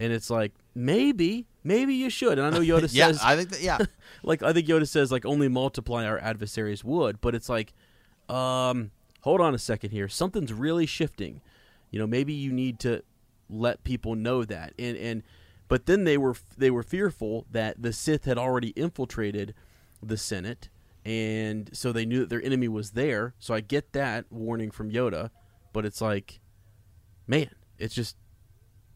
[0.01, 2.38] And it's like maybe, maybe you should.
[2.38, 3.79] And I know Yoda yeah, says, I think that, yeah.
[4.25, 7.21] like I think Yoda says, like only multiply our adversaries would.
[7.21, 7.73] But it's like,
[8.29, 8.90] um,
[9.21, 10.09] hold on a second here.
[10.09, 11.40] Something's really shifting.
[11.93, 13.05] You know, maybe you need to
[13.49, 14.73] let people know that.
[14.79, 15.23] And and
[15.69, 19.55] but then they were they were fearful that the Sith had already infiltrated
[20.02, 20.68] the Senate,
[21.04, 23.34] and so they knew that their enemy was there.
[23.38, 25.30] So I get that warning from Yoda,
[25.72, 26.40] but it's like,
[27.26, 28.16] man, it's just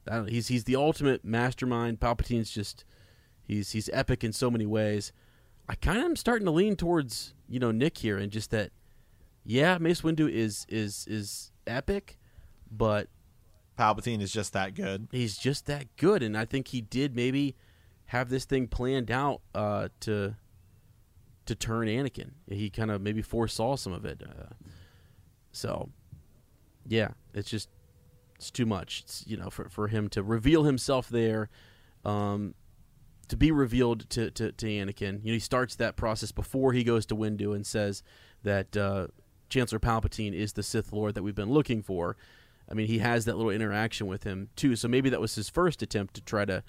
[0.09, 2.01] I don't know, he's he's the ultimate mastermind.
[2.01, 2.85] Palpatine's just
[3.43, 5.13] he's he's epic in so many ways.
[5.69, 8.71] I kind of am starting to lean towards you know Nick here, and just that,
[9.45, 12.19] yeah, Mace Windu is is is epic,
[12.71, 13.09] but
[13.79, 15.09] Palpatine is just that good.
[15.11, 17.57] he's just that good, and I think he did maybe
[18.07, 20.37] have this thing planned out uh, to
[21.47, 22.31] to turn Anakin.
[22.49, 24.23] He kind of maybe foresaw some of it.
[24.23, 24.55] Uh,
[25.53, 25.91] so,
[26.87, 27.69] yeah, it's just
[28.37, 29.03] it's too much.
[29.05, 31.51] It's, you know, for for him to reveal himself there,
[32.05, 32.55] um,
[33.29, 35.21] to be revealed to, to to Anakin.
[35.23, 38.03] You know, he starts that process before he goes to Windu and says
[38.43, 39.09] that uh,
[39.49, 42.17] Chancellor Palpatine is the Sith Lord that we've been looking for.
[42.69, 44.75] I mean, he has that little interaction with him too.
[44.77, 46.63] So maybe that was his first attempt to try to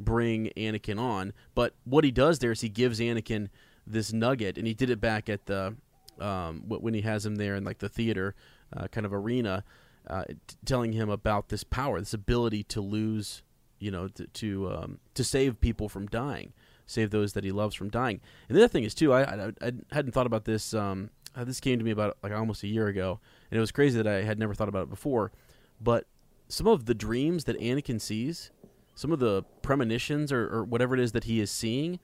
[0.00, 1.32] bring Anakin on.
[1.54, 3.48] But what he does there is he gives Anakin
[3.86, 5.74] this nugget, and he did it back at the
[6.20, 8.34] um, when he has him there in like the theater
[8.76, 9.64] uh, kind of arena,
[10.08, 13.42] uh, t- telling him about this power, this ability to lose,
[13.78, 16.52] you know, to to, um, to save people from dying,
[16.86, 18.20] save those that he loves from dying.
[18.48, 20.74] And the other thing is too, I I, I hadn't thought about this.
[20.74, 23.72] Um, uh, this came to me about like almost a year ago, and it was
[23.72, 25.32] crazy that I had never thought about it before.
[25.80, 26.06] But
[26.48, 28.50] some of the dreams that Anakin sees,
[28.94, 31.98] some of the premonitions or, or whatever it is that he is seeing,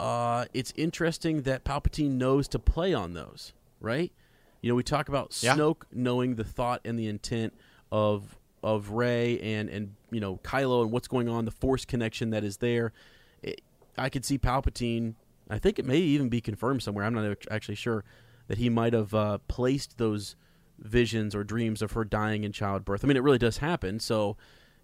[0.00, 4.12] uh, it's interesting that Palpatine knows to play on those, right?
[4.62, 5.54] You know, we talk about Yeah.
[5.56, 7.54] Snoke knowing the thought and the intent
[7.92, 12.30] of of Rey and and you know Kylo and what's going on, the Force connection
[12.30, 12.92] that is there.
[13.42, 13.62] It,
[13.96, 15.14] I could see Palpatine.
[15.48, 17.04] I think it may even be confirmed somewhere.
[17.04, 18.04] I'm not actually sure
[18.48, 20.36] that he might have uh, placed those
[20.78, 23.04] visions or dreams of her dying in childbirth.
[23.04, 23.98] I mean, it really does happen.
[24.00, 24.36] So,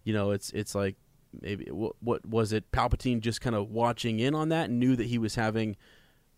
[0.05, 0.97] you know, it's it's like
[1.41, 2.71] maybe what, what was it?
[2.73, 5.77] Palpatine just kind of watching in on that and knew that he was having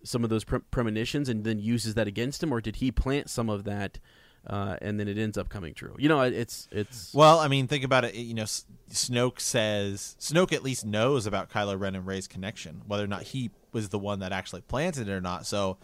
[0.05, 3.29] some of those pre- premonitions and then uses that against him, or did he plant
[3.29, 3.99] some of that?
[4.47, 5.95] Uh, and then it ends up coming true.
[5.99, 8.15] You know, it's it's Well, I mean, think about it.
[8.15, 12.83] You know, S- Snoke says Snoke at least knows about Kylo Ren and Rey's connection,
[12.87, 15.45] whether or not he was the one that actually planted it or not.
[15.45, 15.77] So,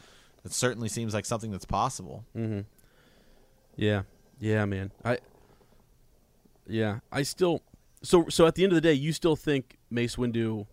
[0.45, 2.25] it certainly seems like something that's possible.
[3.77, 4.03] Yeah,
[4.39, 4.93] yeah, man.
[5.05, 5.19] I,
[6.67, 7.61] yeah, I still.
[8.05, 10.67] So, so at the end of the day, you still think Mace Windu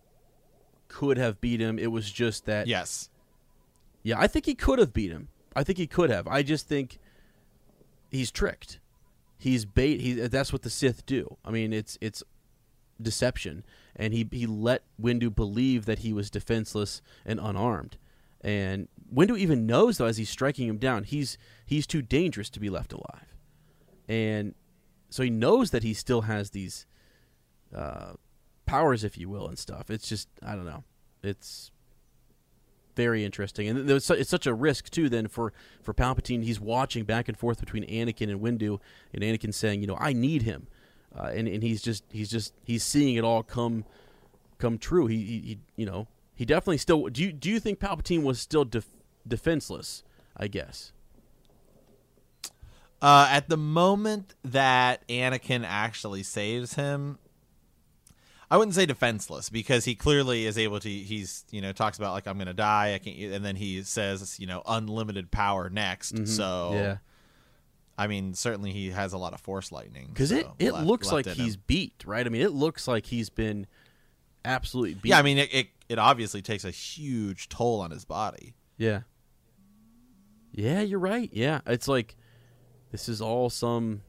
[0.88, 1.78] could have beat him?
[1.78, 2.66] It was just that.
[2.66, 3.08] Yes.
[4.02, 5.28] Yeah, I think he could have beat him.
[5.56, 6.28] I think he could have.
[6.28, 6.98] I just think
[8.10, 8.78] he's tricked.
[9.38, 10.00] He's bait.
[10.00, 11.36] He that's what the Sith do.
[11.44, 12.22] I mean, it's it's
[13.00, 13.64] deception,
[13.96, 17.96] and he he let Windu believe that he was defenseless and unarmed.
[18.40, 22.60] And Windu even knows though as he's striking him down, he's he's too dangerous to
[22.60, 23.34] be left alive,
[24.08, 24.54] and
[25.10, 26.86] so he knows that he still has these
[28.66, 29.90] powers, if you will, and stuff.
[29.90, 30.84] It's just I don't know.
[31.22, 31.70] It's
[32.94, 35.08] very interesting, and it's such a risk too.
[35.08, 38.78] Then for for Palpatine, he's watching back and forth between Anakin and Windu,
[39.12, 40.68] and Anakin saying, you know, I need him,
[41.16, 43.84] uh, and and he's just he's just he's seeing it all come
[44.58, 45.06] come true.
[45.06, 47.08] He, he, he you know he definitely still.
[47.08, 50.02] Do you do you think Palpatine was still def- defenseless?
[50.36, 50.92] I guess.
[53.02, 57.18] Uh, at the moment that Anakin actually saves him,
[58.52, 60.86] I wouldn't say defenseless because he clearly is able to.
[60.90, 62.92] He's you know talks about like I'm gonna die.
[62.92, 66.14] I can't, and then he says you know unlimited power next.
[66.14, 66.26] Mm-hmm.
[66.26, 66.96] So yeah,
[67.96, 70.86] I mean certainly he has a lot of force lightning because it so it left-
[70.86, 71.44] looks left like in him.
[71.46, 72.26] he's beat, right?
[72.26, 73.66] I mean, it looks like he's been
[74.44, 75.08] absolutely beat.
[75.08, 75.18] yeah.
[75.18, 78.52] I mean it, it it obviously takes a huge toll on his body.
[78.76, 79.00] Yeah.
[80.52, 81.30] Yeah, you're right.
[81.32, 82.16] Yeah, it's like
[82.90, 84.02] this is all some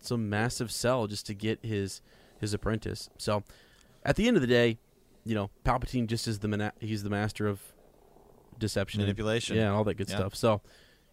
[0.00, 2.00] some massive sell just to get his
[2.40, 3.08] his apprentice.
[3.18, 3.42] So,
[4.04, 4.78] at the end of the day,
[5.24, 7.60] you know, Palpatine just is the mana- he's the master of
[8.58, 9.56] deception, and- Manipulation.
[9.56, 10.16] yeah, and all that good Yeah.
[10.16, 10.34] stuff.
[10.34, 10.60] So,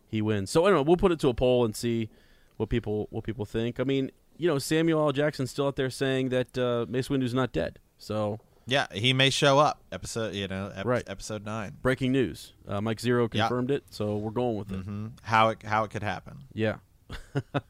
[0.08, 0.50] he wins.
[0.52, 0.84] So I don't know.
[0.84, 2.10] We'll put it to a poll and see
[2.58, 3.80] what people what people think.
[3.80, 5.12] I mean, you know, Samuel L.
[5.14, 7.80] Jackson's still out there saying that uh, Mace Windu's not dead.
[7.98, 11.04] So Yeah, he may show up episode you know ep- Right.
[11.08, 11.78] episode nine.
[11.82, 12.52] breaking news.
[12.68, 13.44] Uh, Mike Zeroh Yeah.
[13.48, 13.86] confirmed it.
[13.90, 14.84] So we're going with it.
[14.84, 16.40] hmm How it how it could happen.
[16.54, 16.76] Yeah.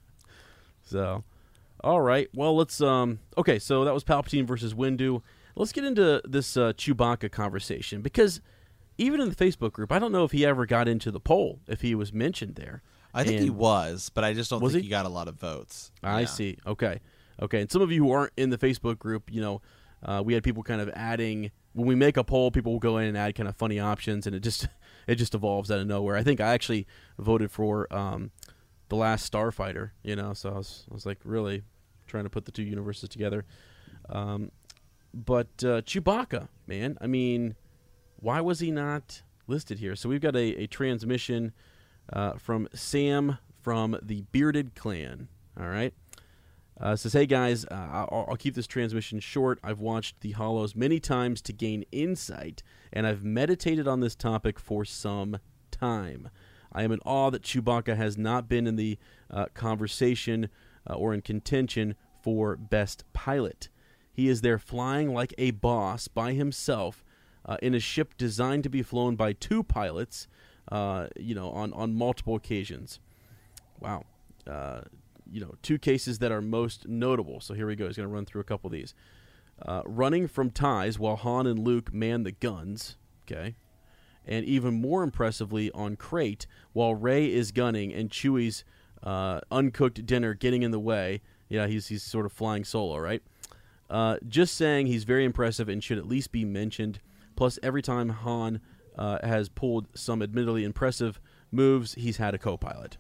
[0.83, 1.23] so,
[1.83, 2.29] all right.
[2.33, 2.79] Well, let's.
[2.81, 3.19] Um.
[3.37, 3.59] Okay.
[3.59, 5.21] So that was Palpatine versus Windu.
[5.55, 8.39] Let's get into this uh, Chewbacca conversation because
[8.97, 11.59] even in the Facebook group, I don't know if he ever got into the poll
[11.67, 12.81] if he was mentioned there.
[13.13, 14.81] I think he was, but I just don't think he?
[14.81, 14.87] he?
[14.89, 15.91] got a lot of votes.
[16.01, 16.25] I Yeah.
[16.27, 16.57] see.
[16.65, 17.01] Okay.
[17.41, 17.61] Okay.
[17.61, 19.61] And some of you who aren't in the Facebook group, you know,
[20.03, 22.97] uh, we had people kind of adding when we make a poll, people will go
[22.97, 24.67] in and add kind of funny options, and it just
[25.07, 26.15] it just evolves out of nowhere.
[26.15, 26.87] I think I actually
[27.19, 28.31] voted for um,
[28.89, 29.91] the last Starfighter.
[30.03, 31.63] You know, so I was I was like really
[32.11, 33.45] trying to put the two universes together.
[34.09, 34.51] Um,
[35.13, 37.55] but uh, Chewbacca, man, I mean,
[38.17, 39.95] why was he not listed here?
[39.95, 41.53] So we've got a, a transmission
[42.13, 45.27] uh, from Sam from the Bearded Clan.
[45.59, 45.93] All right.
[46.79, 49.59] Uh, says, hey guys, uh, I'll, I'll keep this transmission short.
[49.63, 54.59] I've watched the Hollows many times to gain insight, and I've meditated on this topic
[54.59, 55.37] for some
[55.69, 56.29] time.
[56.73, 58.97] I am in awe that Chewbacca has not been in the
[59.29, 60.49] uh, conversation
[60.89, 63.69] uh, or in contention for best pilot.
[64.13, 67.03] He is there flying like a boss by himself
[67.45, 70.27] uh, in a ship designed to be flown by two pilots,
[70.71, 72.99] uh, you know, on, on multiple occasions.
[73.79, 74.03] Wow.
[74.45, 74.81] Uh,
[75.31, 77.39] you know, two cases that are most notable.
[77.39, 77.87] So here we go.
[77.87, 78.93] He's going to run through a couple of these.
[79.65, 82.97] Uh, running from TIEs while Han and Luke man the guns.
[83.23, 83.55] Okay.
[84.25, 88.63] And even more impressively on Crait while Rey is gunning and Chewie's
[89.03, 91.21] uh, uncooked dinner getting in the way.
[91.49, 93.21] Yeah, he's, he's sort of flying solo, right?
[93.89, 96.99] Uh, just saying he's very impressive and should at least be mentioned.
[97.35, 98.61] Plus, every time Han
[98.97, 101.19] uh, has pulled some admittedly impressive
[101.51, 102.97] moves, he's had a co pilot.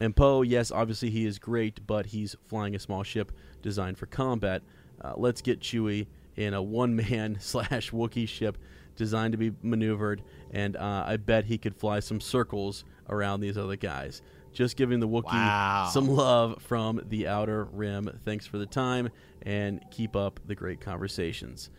[0.00, 3.30] And Poe, yes, obviously he is great, but he's flying a small ship
[3.62, 4.62] designed for combat.
[5.00, 8.58] Uh, let's get Chewie in a one man slash Wookiee ship
[8.96, 13.56] designed to be maneuvered, and uh, I bet he could fly some circles around these
[13.56, 14.22] other guys.
[14.52, 15.88] Just giving the Wookiee Wow.
[15.92, 18.20] some love from the Outer Rim.
[18.24, 19.08] Thanks for the time
[19.42, 21.70] and keep up the great conversations.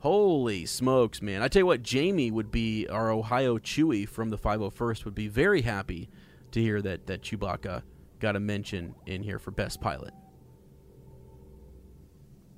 [0.00, 1.42] Holy smokes, man.
[1.42, 5.28] I tell you what, Jamie would be, our Ohio Chewie from the 501st, would be
[5.28, 6.08] very happy
[6.52, 7.82] to hear that, that Chewbacca
[8.18, 10.12] got a mention in here for Best Pilot.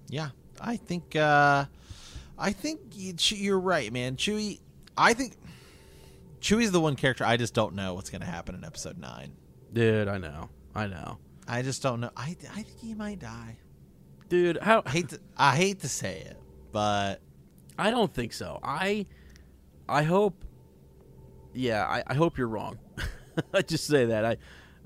[0.09, 0.31] Yeah,
[0.61, 1.65] I think uh,
[2.39, 4.17] I think you're right, man.
[4.17, 4.61] Chewie,
[4.97, 5.35] I think
[6.43, 9.33] Chewie's the one character I just don't know what's going to happen in Episode Nine.
[9.73, 10.51] Dude, I know.
[10.75, 11.19] I know.
[11.47, 12.11] I just don't know.
[12.17, 13.57] I, I think he might die.
[14.29, 16.37] Dude, how I hate to, I hate to say it,
[16.73, 17.21] but
[17.79, 18.59] I don't think so.
[18.63, 19.07] I
[19.89, 20.45] I hope
[21.53, 22.79] Yeah, I, I hope you're wrong.
[23.55, 24.25] I just say that.
[24.25, 24.37] I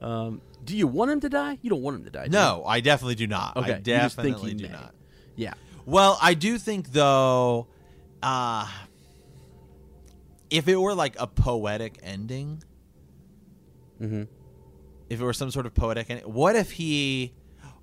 [0.01, 1.59] um, do you want him to die?
[1.63, 2.27] You don't want him to die.
[2.27, 2.43] do you?
[2.43, 3.57] no, I definitely do not.
[3.57, 4.73] Okay, I you just think definitely do may.
[4.73, 4.95] not.
[5.37, 5.55] Yeah.
[5.87, 7.69] Well, I do think though,
[8.23, 8.69] uh,
[10.51, 12.63] if it were like a poetic ending,
[14.01, 14.25] Mm-hmm.
[15.09, 17.33] if it were some sort of poetic ending, what if he,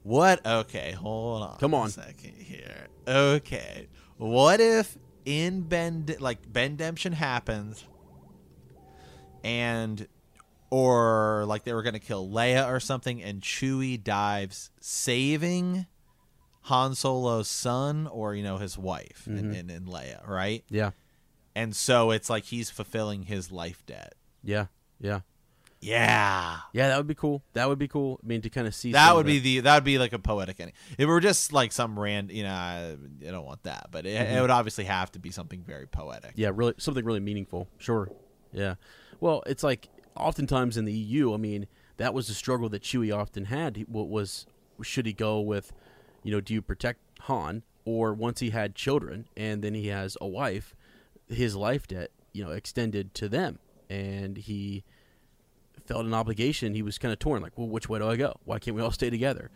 [0.04, 0.46] what?
[0.46, 1.58] Okay, hold on.
[1.58, 1.90] Come a on.
[1.90, 2.88] second here.
[3.08, 7.84] Okay, what if in Bend like Bendemption happens,
[9.44, 10.08] and
[10.70, 15.86] or like they were gonna kill Leia or something, and Chewie dives, saving
[16.68, 19.38] Han Solo's son or you know his wife Mm-hmm.
[19.38, 20.64] and, and, and Leia, right?
[20.70, 20.92] Yeah.
[21.56, 24.16] And so it's like he's fulfilling his life debt.
[24.44, 24.68] Yeah.
[25.00, 25.22] Yeah.
[25.80, 26.60] Yeah.
[26.72, 27.44] Yeah, that would be cool.
[27.54, 28.20] That would be cool.
[28.24, 30.20] I mean, to kind of see That would be the- that would be like a
[30.20, 30.76] poetic ending.
[30.92, 32.96] If it were just like some rand, you know, I,
[33.28, 34.42] I don't want that, but it, it mm-hmm.
[34.42, 36.34] would obviously have to be something very poetic.
[36.36, 37.68] yeah, really something really meaningful.
[37.78, 38.10] Sure.
[38.54, 38.76] Yeah.
[39.20, 41.34] Well, it's like oftentimes in the EU.
[41.34, 43.86] I mean, that was the struggle that Chewie often had.
[43.88, 44.46] What was
[44.82, 45.74] should he go with,
[46.24, 50.18] you know, do you protect Han or once he had children and then he has
[50.22, 50.76] a wife,
[51.30, 53.60] his life debt, you know, extended to them,
[53.90, 54.84] and he
[55.86, 56.74] felt an obligation.
[56.74, 58.36] He was kind of torn, like, well, which way do I go?
[58.46, 59.52] Why can't we all stay together?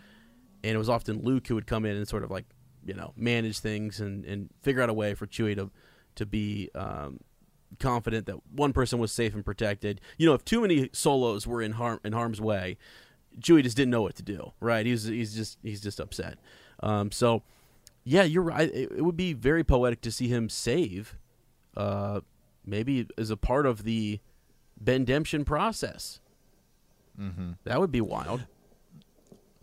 [0.63, 2.45] And it was often Luke who would come in and sort of like,
[2.85, 5.69] you know, manage things and, and figure out a way for Chewie to
[6.15, 7.19] to be um,
[7.79, 10.01] confident that one person was safe and protected.
[10.17, 12.77] You know, if too many solos were in harm in harm's way,
[13.39, 14.53] Chewie just didn't know what to do.
[14.59, 14.85] Right?
[14.85, 16.39] He's he's just he's just upset.
[16.81, 17.43] Um, so,
[18.03, 18.69] yeah, you're right.
[18.73, 21.17] It, it would be very poetic to see him save,
[21.77, 22.21] uh,
[22.65, 24.19] maybe as a part of the
[24.79, 26.19] Bendemption process.
[27.19, 27.53] Mm-hmm.
[27.63, 28.45] That would be wild.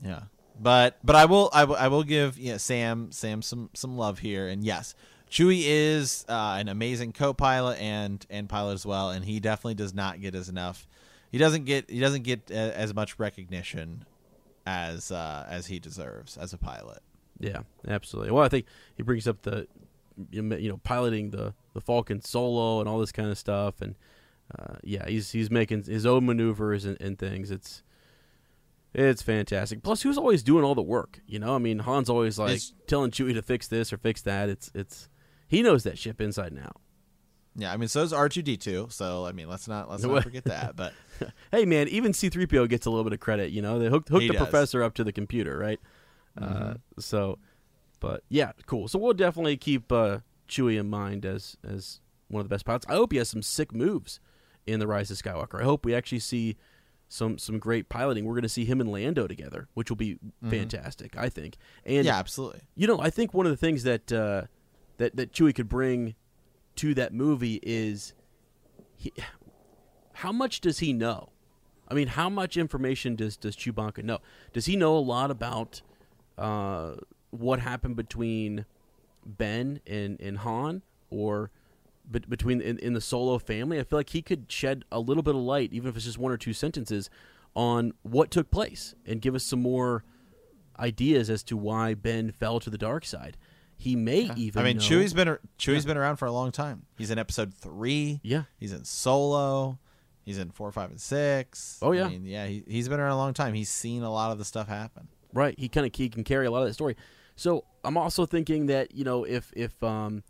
[0.03, 0.23] Yeah.
[0.61, 4.21] But but I will I will, I will give yeah, Sam Sam some some love
[4.21, 4.95] here and yes
[5.31, 9.93] Chewie is uh, an amazing co-pilot and and pilot as well and he definitely does
[9.95, 10.87] not get as enough
[11.33, 14.05] he doesn't get he doesn't get uh, as much recognition
[14.65, 17.03] as uh, as he deserves as a pilot
[17.41, 18.33] Yeah, absolutely.
[18.33, 19.67] Well, I think he brings up the
[20.31, 23.95] you know piloting the the Falcon solo and all this kind of stuff, and
[24.59, 27.51] uh, yeah, he's he's making his own maneuvers and, and things.
[27.51, 27.83] It's
[28.93, 29.83] it's fantastic.
[29.83, 31.21] Plus, he was always doing all the work.
[31.27, 34.23] You know, I mean, Han's always like It's- telling Chewie to fix this or fix
[34.23, 34.49] that.
[34.49, 35.09] It's it's
[35.49, 36.81] he knows that ship inside and out.
[37.57, 40.75] yeah I mean so is R2D2 so I mean let's not let's not forget that
[40.75, 40.93] but
[41.53, 43.79] hey man, even C3PO gets a little bit of credit, you know.
[43.79, 44.43] They hooked hooked He the does.
[44.43, 45.81] professor up to the computer, right?
[46.41, 47.39] Uh, so
[48.05, 48.87] but yeah, cool.
[48.87, 52.85] So we'll definitely keep uh Chewie in mind as as one of the best pilots.
[52.89, 54.21] I hope he has some sick moves
[54.67, 55.61] in the Rise of Skywalker.
[55.61, 56.57] I hope we actually see
[57.09, 58.27] some some great piloting.
[58.27, 60.19] We're going to see him and Lando together, which will be
[60.51, 61.57] fantastic, I think.
[61.87, 64.43] And yeah absolutely you know, I think one of the things that uh,
[64.99, 66.15] that that Chewie could bring
[66.77, 68.13] to that movie is
[68.97, 69.13] he,
[70.13, 71.31] how much does he know?
[71.89, 74.19] I mean, how much information does does Chewbacca know?
[74.53, 75.81] Does he know a lot about
[76.37, 76.95] uh,
[77.35, 78.65] what happened between
[79.27, 81.51] Ben and, and Han, or
[82.05, 83.79] bet between in, in the Solo family?
[83.79, 86.19] I feel like he could shed a little bit of light, even if it's just
[86.19, 87.11] one or two sentences,
[87.55, 90.05] on what took place and give us some more
[90.79, 93.37] ideas as to why Ben fell to the dark side.
[93.77, 94.63] He may even.
[94.63, 97.19] I mean know- Chewie's been ar- Chewie's been around for a long time he's in
[97.19, 98.45] episode three Yeah.
[98.59, 99.79] He's in Solo.
[100.25, 101.79] He's in four, five, and six.
[101.83, 102.07] Oh, yeah.
[102.07, 102.47] I mean, yeah.
[102.47, 103.53] He, he's been around a long time.
[103.53, 105.09] He's seen a lot of the stuff happen.
[105.35, 105.55] Right.
[105.59, 106.97] He kind of he can carry a lot of that story.
[107.37, 110.23] So I'm also thinking that you know if if um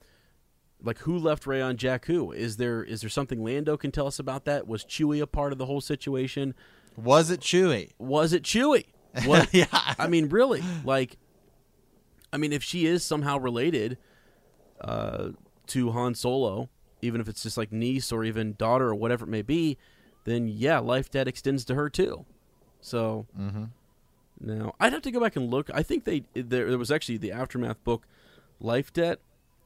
[0.82, 2.34] like who left Rey on Jakku?
[2.34, 4.66] Is there is there something Lando can tell us about that?
[4.66, 6.54] Was Chewie a part of the whole situation?
[6.96, 7.92] Was it Chewie?
[7.98, 8.86] Was it Chewie?
[9.26, 9.66] Was, yeah.
[9.70, 10.62] I mean, really?
[10.84, 11.16] Like,
[12.32, 13.96] I mean, if she is somehow related
[14.80, 15.30] uh,
[15.68, 16.68] to Han Solo,
[17.00, 19.78] even if it's just like niece or even daughter or whatever it may be,
[20.24, 22.24] then yeah, life debt extends to her too.
[22.80, 23.26] So
[24.40, 25.70] now I'd have to go back and look.
[25.72, 28.06] I think they there, there was actually the aftermath book,
[28.60, 29.20] Life Debt,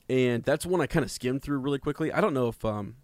[0.08, 2.12] and that's one I kind of skimmed through really quickly.
[2.12, 2.96] I don't know if um,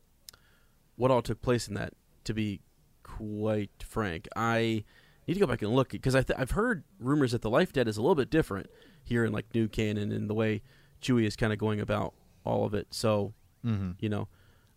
[0.96, 1.92] what all took place in that.
[2.24, 2.60] To be
[3.02, 4.28] quite frank.
[4.34, 4.84] I
[5.28, 7.86] need to go back and look because th- I've heard rumors that the Life Debt
[7.86, 8.68] is a little bit different
[9.02, 10.62] here in like new canon and the way
[11.02, 12.88] Chewie is kind of going about all of it.
[12.92, 13.34] So
[13.64, 13.92] Mm-hmm.
[13.98, 14.28] you know,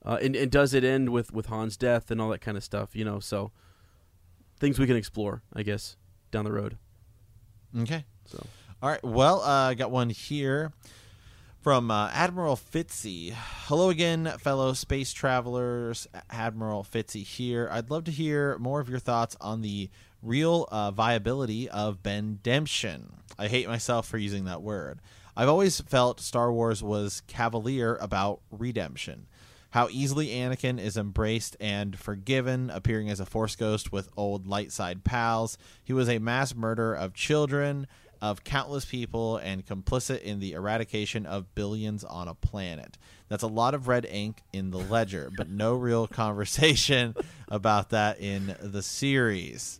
[0.05, 2.63] uh, and, and does it end with with Han's death and all that kind of
[2.63, 2.95] stuff?
[2.95, 3.51] You know, so
[4.59, 5.97] things we can explore, I guess,
[6.37, 6.77] down the road.
[7.79, 8.05] Okay.
[8.25, 8.45] So
[8.81, 9.03] All right.
[9.03, 10.71] Well, uh, I got one here
[11.61, 13.33] from uh, Admiral Fitzy.
[13.65, 16.07] Hello again, fellow space travelers.
[16.29, 17.67] Admiral Fitzy here.
[17.71, 19.89] I'd love to hear more of your thoughts on the
[20.21, 23.13] real uh, viability of Bendemption.
[23.39, 24.99] I hate myself for using that word.
[25.35, 29.25] I've always felt Star Wars was cavalier about redemption.
[29.71, 34.71] How easily Anakin is embraced and forgiven, appearing as a Force ghost with old light
[34.71, 35.57] side pals.
[35.83, 37.87] He was a mass murderer of children,
[38.21, 42.97] of countless people, and complicit in the eradication of billions on a planet.
[43.29, 47.15] That's a lot of red ink in the ledger, but no real conversation
[47.47, 49.79] about that in the series.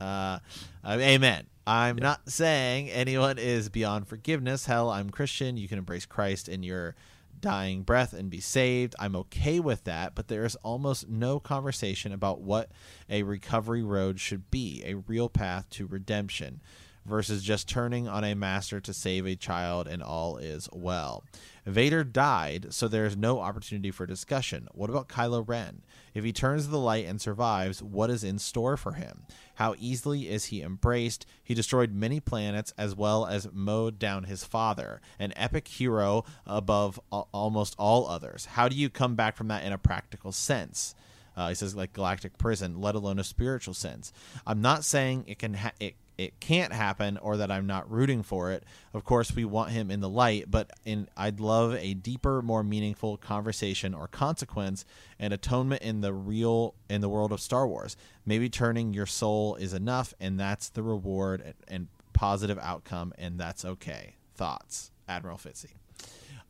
[0.00, 0.40] Uh,
[0.84, 1.46] uh, amen.
[1.64, 4.66] I'm not saying anyone is beyond forgiveness.
[4.66, 5.56] Hell, I'm Christian.
[5.56, 6.96] You can embrace Christ in your
[7.42, 8.94] dying breath and be saved.
[8.98, 12.70] I'm okay with that, but there is almost no conversation about what
[13.10, 16.62] a recovery road should be, a real path to redemption,
[17.04, 21.24] versus just turning on a master to save a child and all is well.
[21.66, 24.68] Vader died, so there is no opportunity for discussion.
[24.72, 25.82] What about Kylo Ren?
[26.14, 29.24] If he turns the light and survives, what is in store for him?
[29.56, 31.26] How easily is he embraced?
[31.42, 37.00] He destroyed many planets as well as mowed down his father, an epic hero above
[37.12, 38.46] al- almost all others.
[38.46, 40.94] How do you come back from that in a practical sense?
[41.36, 44.12] Uh, he says like galactic prison, let alone a spiritual sense.
[44.46, 48.22] I'm not saying it can ha- it it can't happen or that I'm not rooting
[48.22, 48.64] for it.
[48.92, 52.62] Of course, we want him in the light, but in I'd love a deeper, more
[52.62, 54.84] meaningful conversation or consequence
[55.18, 57.96] and atonement in the real in the world of Star Wars.
[58.26, 63.38] Maybe turning your soul is enough, and that's the reward and, and positive outcome, and
[63.38, 64.14] that's okay.
[64.34, 65.74] Thoughts, Admiral Fitzy.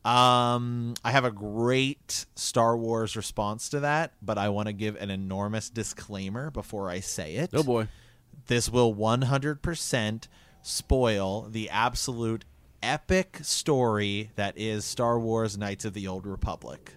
[0.05, 4.95] Um, I have a great Star Wars response to that, but I want to give
[4.97, 7.51] an enormous disclaimer before I say it.
[7.53, 7.87] oh boy,
[8.47, 10.27] This will 100%
[10.61, 12.43] spoil the absolute
[12.81, 16.91] epic story that is Star Wars Knights of the Old Republic.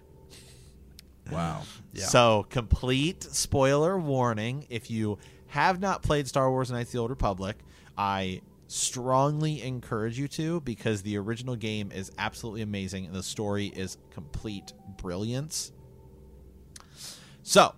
[1.31, 1.61] wow,
[1.93, 4.65] yeah, So, complete spoiler warning.
[4.69, 7.57] If you have not played Star Wars Knights of the Old Republic,
[7.97, 13.67] I strongly encourage you to because the original game is absolutely amazing and the story
[13.67, 15.71] is complete brilliance.
[17.43, 17.73] So,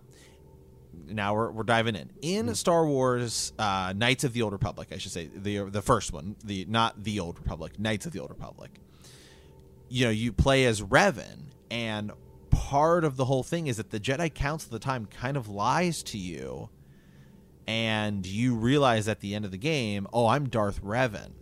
[1.07, 2.09] now we're, we're diving in.
[2.21, 6.11] In Star Wars uh, Knights of the Old Republic, I should say, the the first
[6.11, 8.71] one, the not the Old Republic, Knights of the Old Republic.
[9.89, 12.11] You know, you play as Revan, and
[12.49, 15.47] part of the whole thing is that the Jedi Council at the time kind of
[15.47, 16.69] lies to you,
[17.69, 21.33] and you realize at the end of the game, oh, I'm Darth Revan.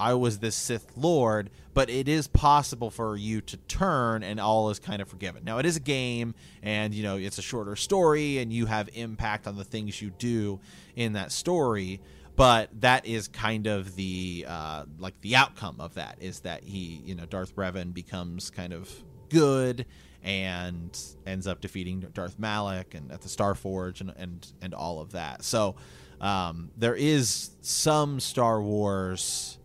[0.00, 4.70] I was this Sith Lord, but it is possible for you to turn and all
[4.70, 5.44] is kind of forgiven.
[5.44, 6.34] Now, it is a game
[6.64, 10.10] and, you know, it's a shorter story and you have impact on the things you
[10.10, 10.58] do
[10.96, 12.00] in that story,
[12.34, 17.00] but that is kind of the, uh, like the outcome of that is that he,
[17.04, 18.92] you know, Darth Revan becomes kind of
[19.28, 19.86] good
[20.22, 25.00] and ends up defeating Darth Malak and at the Star Forge and, and, and all
[25.00, 25.42] of that.
[25.44, 25.76] So,
[26.20, 29.58] um, there is some Star Wars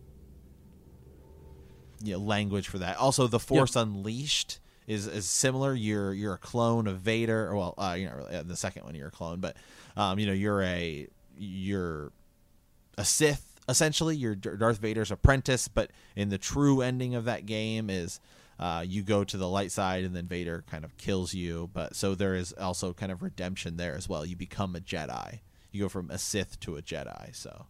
[2.02, 2.96] you know, language for that.
[2.96, 5.74] Also, the Force Unleashed is, is similar.
[5.74, 7.54] You're you're a clone of Vader.
[7.54, 8.94] Well, uh, you're not really uh, the second one.
[8.94, 9.56] You're a clone, but
[9.96, 11.06] um, you know you're a
[11.36, 12.10] you're
[12.96, 14.16] a Sith essentially.
[14.16, 18.20] You're Darth Vader's apprentice, but in the true ending of that game is.
[18.58, 21.94] Uh, you go to the light side and then Vader kind of kills you, but
[21.94, 24.26] so there is also kind of redemption there as well.
[24.26, 25.40] You become a Jedi.
[25.70, 27.34] You go from a Sith to a Jedi.
[27.36, 27.66] So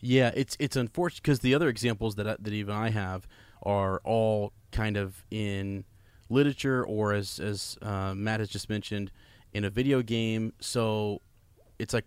[0.00, 0.30] yeah.
[0.34, 3.26] It's it's unfortunate because the other examples that I, that even I have
[3.62, 5.84] are all kind of in
[6.30, 9.10] literature or as as uh, Matt has just mentioned
[9.52, 10.52] in a video game.
[10.60, 11.20] So
[11.78, 12.04] it's like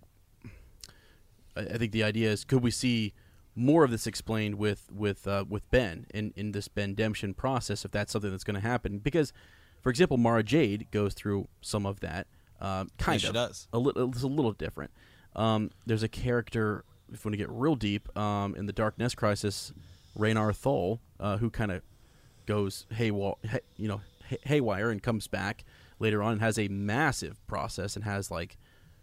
[1.55, 3.13] I, I think the idea is could we see
[3.55, 7.91] more of this explained with with uh, with Ben in in this Bendemption process if
[7.91, 8.99] that's something that's going to happen.
[8.99, 9.33] Because
[9.81, 12.27] for example Mara Jade goes through some of that
[12.61, 13.33] uh, kind Yes, she of.
[13.33, 13.67] does.
[13.73, 14.91] a little it's a little different.
[15.35, 18.97] Um, there's a character if you want to get real deep um, in the Dark
[18.99, 19.73] Nest Crisis
[20.17, 21.81] Raynar Thul uh, who kind of
[22.45, 25.63] goes haywire hay, you know hay- haywire and comes back
[25.99, 28.57] later on and has a massive process and has like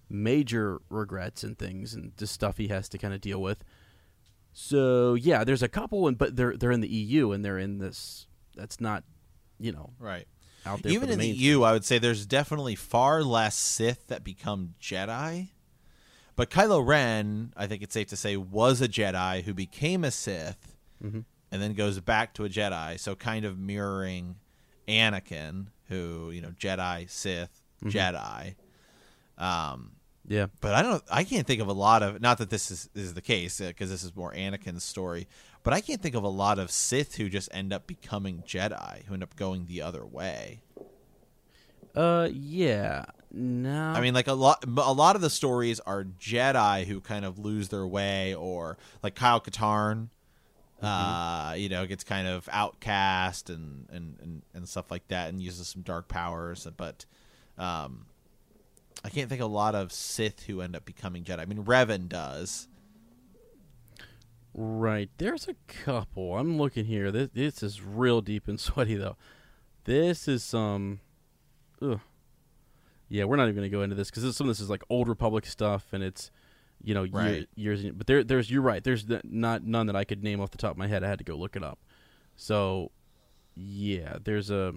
[0.09, 3.64] major regrets and things and just stuff he has to kind of deal with
[4.59, 7.76] so yeah, there's a couple, and but they're they're in the EU and they're in
[7.76, 8.26] this.
[8.57, 9.04] That's not,
[9.61, 10.26] you know, right.
[10.64, 10.92] out there.
[10.92, 14.24] Even for in the the EU, I would say there's definitely far less Sith that
[14.24, 15.48] become Jedi.
[16.36, 20.11] But Kylo Ren, I think it's safe to say, was a Jedi who became a
[20.11, 21.20] Sith Mm-hmm.
[21.52, 22.98] and then goes back to a Jedi.
[22.98, 24.36] So kind of mirroring
[24.88, 27.88] Anakin, who you know Jedi, Sith, Mm-hmm.
[27.90, 28.54] Jedi.
[29.36, 29.92] Um,
[30.29, 30.47] Yeah.
[30.61, 31.03] but I don't.
[31.11, 32.20] I can't think of a lot of.
[32.20, 35.27] Not that this is is the case because this is more Anakin's story.
[35.62, 39.05] But I can't think of a lot of Sith who just end up becoming Jedi,
[39.07, 40.61] who end up going the other way.
[41.95, 43.07] Uh, yeah.
[43.33, 43.91] No.
[43.91, 47.39] I mean, like a lot, a lot of the stories are Jedi who kind of
[47.39, 50.09] lose their way, or like Kyle Katarn,
[50.83, 55.43] uh, you know, gets kind of outcast and, and and and stuff like that, and
[55.43, 56.66] uses some dark powers.
[56.77, 57.07] But
[57.59, 58.07] um,
[59.07, 61.38] I can't think of a lot of Sith who end up becoming Jedi.
[61.40, 62.68] I mean, Revan does.
[64.54, 65.11] Right.
[65.18, 66.36] There's a couple.
[66.38, 67.11] I'm looking here.
[67.11, 69.16] This this is real deep and sweaty though.
[69.84, 71.00] This is some.
[71.82, 72.00] ugh.
[73.09, 75.09] Yeah, we're not even gonna go into this because some of this is like old
[75.09, 76.30] Republic stuff, and it's,
[76.82, 77.46] you know, year, Right.
[77.54, 77.84] years.
[77.84, 78.50] in- But there, there's.
[78.50, 78.82] You're right.
[78.82, 81.04] There's not none that I could name off the top of my head.
[81.04, 81.78] I had to go look it up.
[82.34, 82.90] So,
[83.54, 84.74] yeah, there's a.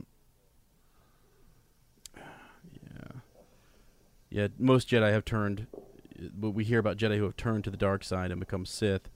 [4.30, 5.68] Yeah, most Jedi have turned.
[6.34, 9.10] But we hear about Jedi who have turned to the dark side and become Sith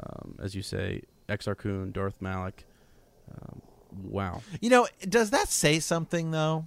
[0.00, 2.64] um, as you say, Exar Kun, Darth Malak.
[3.30, 3.62] Um,
[4.02, 4.42] wow.
[4.60, 6.66] You know, does that say something though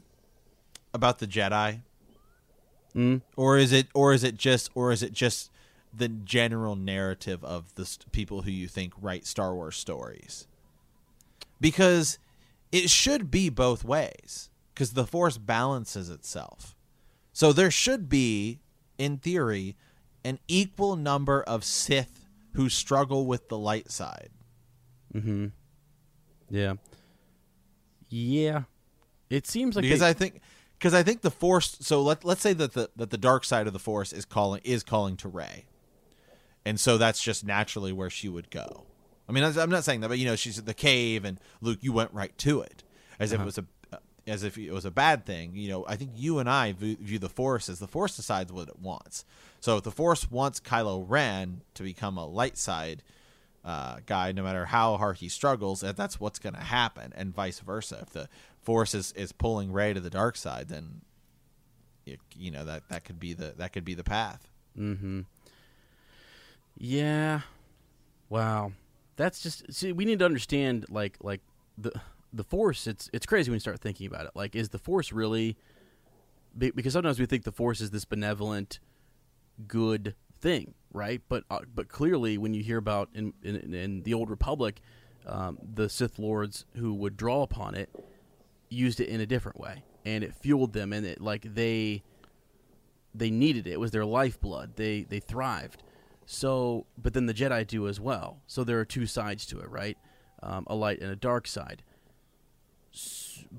[0.94, 1.82] about the Jedi?
[2.96, 3.22] Mm?
[3.36, 5.52] or is it or is it just or is it just
[5.94, 10.48] the general narrative of the st- people who you think write Star Wars stories?
[11.62, 12.18] Because
[12.72, 16.76] it should be both ways because the force balances itself.
[17.38, 18.62] So there should be
[18.98, 19.76] in theory
[20.26, 24.30] an equal number of Sith who struggle with the light side.
[25.14, 25.46] Mm-hmm.
[26.50, 26.74] Yeah.
[28.10, 28.64] Yeah.
[29.30, 30.42] It seems like because they- I think
[30.80, 31.78] because I think the force.
[31.80, 34.62] So let let's say that the that the dark side of the force is calling
[34.64, 35.66] is calling to Rey,
[36.66, 38.88] and so that's just naturally where she would go.
[39.30, 41.80] I mean, I'm not saying that, but you know, she's at the cave, and Luke,
[41.82, 42.84] you went right to it,
[43.20, 43.66] as if it was a
[44.28, 45.56] as if it was a bad thing.
[45.56, 48.52] You know, I think you and I view, view the force as the force decides
[48.52, 49.26] what it wants.
[49.60, 53.04] So if the force wants Kylo Ren to become a light side
[53.64, 57.34] uh, guy, no matter how hard he struggles, that that's what's going to happen, and
[57.34, 58.00] vice versa.
[58.02, 58.30] If the
[58.62, 61.02] force is, is pulling Rey to the dark side, then
[62.06, 64.48] it, you know that that could be the that could be the path.
[64.78, 65.22] Mm-hmm.
[66.78, 67.42] Yeah.
[68.30, 68.74] Wow.
[69.16, 69.92] That's just see.
[69.92, 71.42] We need to understand like like
[71.78, 71.92] the
[72.34, 72.88] the force.
[72.88, 74.32] It's it's crazy when you start thinking about it.
[74.36, 75.58] Like, is the force really?
[76.58, 78.80] be- Because sometimes we think the force is this benevolent,
[79.68, 81.22] good thing, right?
[81.30, 84.82] But uh, but clearly, when you hear about in in, in the old Republic,
[85.26, 87.90] um, the Sith lords who would draw upon it
[88.70, 92.04] used it in a different way, and it fueled them, and it like they
[93.16, 93.72] they needed it.
[93.72, 94.76] It was their lifeblood.
[94.76, 95.84] They they thrived.
[96.30, 98.42] So, but then the Jedi do as well.
[98.48, 99.98] So there are two sides to it, right?
[100.44, 101.84] Um, a light and a dark side.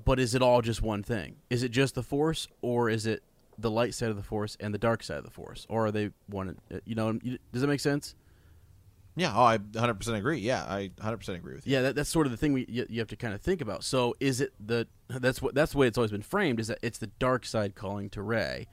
[0.05, 1.37] But is it all just one thing?
[1.49, 3.23] Is it just the Force, or is it
[3.57, 5.91] the light side of the Force and the dark side of the Force, or are
[5.91, 6.57] they one?
[6.85, 8.15] You know, does that make sense?
[9.15, 10.39] Yeah, oh, I 100% agree.
[10.39, 11.73] Yeah, I 100% agree with you.
[11.73, 13.59] Yeah, that, that's sort of the thing we you, you have to kind of think
[13.59, 13.83] about.
[13.83, 16.79] So, is it the that's what that's the way it's always been framed is that
[16.81, 18.67] it's the dark side calling to Rey,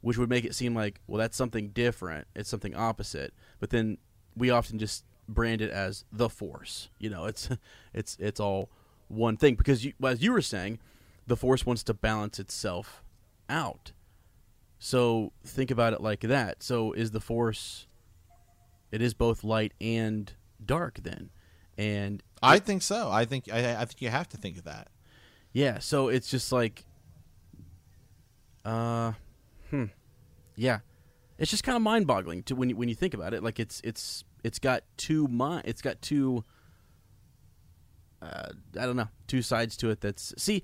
[0.00, 3.32] which would make it seem like well that's something different, it's something opposite.
[3.60, 3.98] But then
[4.36, 6.88] we often just brand it as the Force.
[6.98, 7.48] You know, it's
[7.94, 8.70] it's it's all
[9.12, 10.78] one thing because you, as you were saying,
[11.26, 13.04] the Force wants to balance itself
[13.48, 13.92] out.
[14.78, 16.62] So think about it like that.
[16.62, 17.86] So is the Force?
[18.90, 20.32] It is both light and
[20.64, 21.30] dark then,
[21.78, 23.10] and I think so.
[23.10, 24.88] I think I, I think you have to think of that.
[25.52, 26.84] yeah, so it's just like,
[28.64, 29.12] uh,
[29.70, 29.86] hmm,
[30.56, 30.80] yeah,
[31.38, 33.42] it's just kind of mind-boggling to when you when you think about it.
[33.42, 36.44] Like it's it's it's got two mind, it's got two,
[38.22, 38.48] uh,
[38.78, 40.00] I don't know, two sides to it.
[40.00, 40.62] That's see,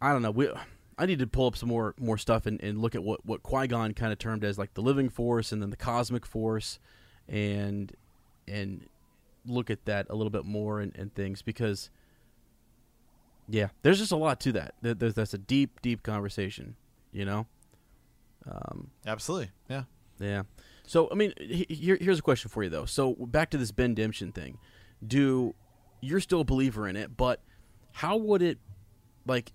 [0.00, 0.30] I don't know.
[0.30, 0.48] We
[0.98, 3.42] I need to pull up some more more stuff and, and look at what what
[3.42, 6.78] Qui Gon kind of termed as like the living force and then the cosmic force,
[7.28, 7.92] and
[8.46, 8.86] and
[9.46, 11.90] look at that a little bit more and, and things because.
[13.48, 14.74] Yeah, there's just a lot to that.
[14.80, 16.76] There's, that's a deep, deep conversation,
[17.12, 17.46] you know.
[18.46, 19.50] Um, Absolutely.
[19.68, 19.82] Yeah.
[20.20, 20.42] yeah.
[20.86, 22.84] So I mean, he- here, here's a question for you though.
[22.84, 24.58] So back to this Ben Demption thing.
[25.04, 25.54] Do
[26.02, 27.16] you're still a believer in it?
[27.16, 27.40] But
[27.92, 28.58] how would it,
[29.26, 29.52] like,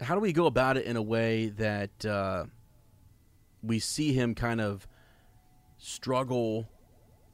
[0.00, 2.44] how do we go about it in a way that uh,
[3.62, 4.86] we see him kind of
[5.78, 6.68] struggle?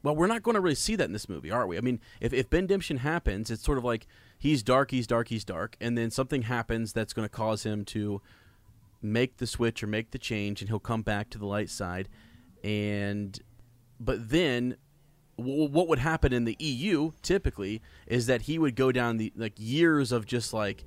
[0.03, 1.77] Well, we're not going to really see that in this movie, are we?
[1.77, 4.07] I mean, if if Ben Demption happens, it's sort of like
[4.37, 7.83] he's dark, he's dark, he's dark, and then something happens that's going to cause him
[7.85, 8.21] to
[9.01, 12.07] make the switch or make the change, and he'll come back to the light side.
[12.63, 13.39] And
[13.99, 14.77] but then,
[15.37, 19.31] w- what would happen in the EU typically is that he would go down the
[19.35, 20.83] like years of just like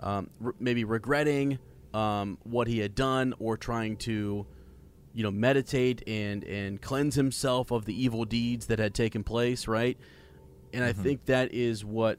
[0.00, 1.58] um, re- maybe regretting
[1.92, 4.46] um, what he had done or trying to
[5.12, 9.68] you know meditate and and cleanse himself of the evil deeds that had taken place
[9.68, 9.96] right?
[10.72, 12.18] And i think that is what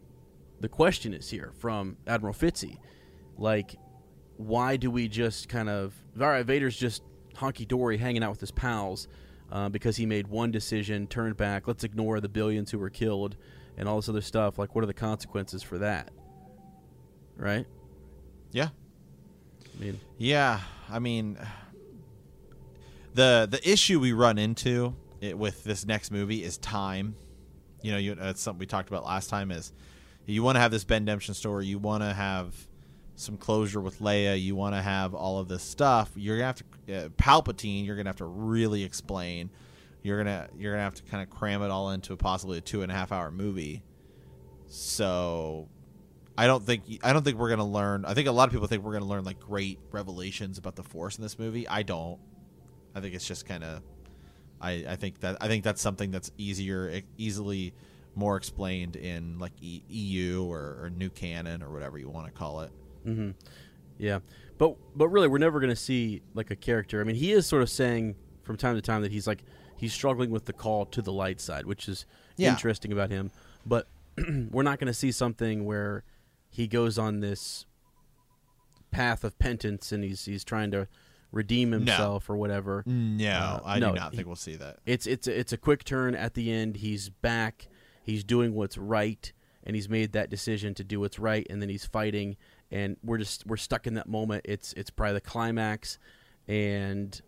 [0.62, 2.78] the question is here from admiral fitzy.
[3.38, 3.76] Like
[4.38, 7.04] why do we just kind of all right vader's just
[7.36, 9.10] honky-dory hanging out with his pals
[9.56, 13.38] uh, because he made one decision turned back let's ignore the billions who were killed
[13.78, 16.10] and all this other stuff like what are the consequences for that
[17.38, 17.66] right
[18.52, 18.70] Yeah.
[19.80, 21.38] i mean Yeah, I mean,
[23.14, 27.16] the the issue we run into it, with this next movie is time.
[27.82, 29.52] You know, you, that's something we talked about last time.
[29.52, 29.72] Is
[30.26, 32.54] you want to have this Ben Demption story, you want to have
[33.16, 36.12] some closure with Leia, you want to have all of this stuff.
[36.16, 37.86] You're gonna have to uh, Palpatine.
[37.86, 39.50] You're gonna have to really explain.
[40.02, 42.82] You're gonna you're gonna have to kind of cram it all into possibly a two
[42.82, 43.84] and a half hour movie.
[44.68, 45.70] So
[46.38, 48.06] I don't think I don't think we're gonna learn.
[48.06, 50.84] I think a lot of people think we're gonna learn like great revelations about the
[50.84, 51.68] Force in this movie.
[51.68, 52.20] I don't.
[52.94, 53.82] I think it's just kind of.
[54.62, 57.74] I I think that I think that's something that's easier, easily
[58.16, 62.62] more explained in like EU or, or new canon or whatever you want to call
[62.62, 62.72] it.
[63.06, 63.32] Mm-hmm.
[63.98, 64.20] Yeah,
[64.58, 67.02] but but really, we're never going to see like a character.
[67.02, 69.44] I mean, he is sort of saying from time to time that he's like
[69.78, 72.06] he's struggling with the call to the light side, which is
[72.38, 72.52] Yeah.
[72.52, 73.32] interesting about him.
[73.66, 73.88] But
[74.52, 76.04] we're not going to see something where
[76.50, 77.66] he goes on this
[78.92, 80.88] path of penance and he's he's trying to
[81.32, 82.84] redeem himself or whatever.
[82.86, 84.78] No, Uh, I no, do not he- think we'll see that.
[84.86, 86.78] It's it's it's a quick turn at the end.
[86.78, 87.68] He's back.
[88.02, 89.34] He's doing what's right,
[89.64, 91.46] and he's made that decision to do what's right.
[91.50, 92.38] And then he's fighting,
[92.76, 94.42] and we're just we're stuck in that moment.
[94.44, 95.98] It's it's probably the climax,
[96.46, 97.20] and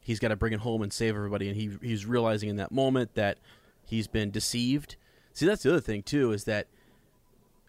[0.00, 1.46] he's got to bring it home and save everybody.
[1.48, 3.36] And he he's realizing in that moment that
[3.84, 4.96] he's been deceived.
[5.34, 6.68] See, that's the other thing too is that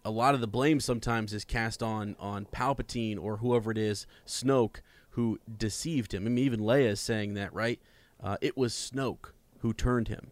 [0.06, 4.08] a lot of the blame sometimes is cast on on Palpatine or whoever it is,
[4.26, 4.78] Snoke,
[5.12, 6.26] who deceived him.
[6.26, 7.82] I mean, even Leia is saying that, right?
[8.24, 10.32] Uh, it was Snoke who turned him.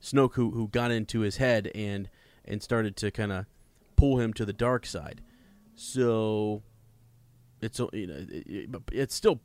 [0.00, 2.08] Snoke who who got into his head and
[2.44, 3.46] and started to kind of
[3.96, 5.20] pull him to the dark side.
[5.80, 6.62] So
[7.60, 9.40] it's you know it- it- it's still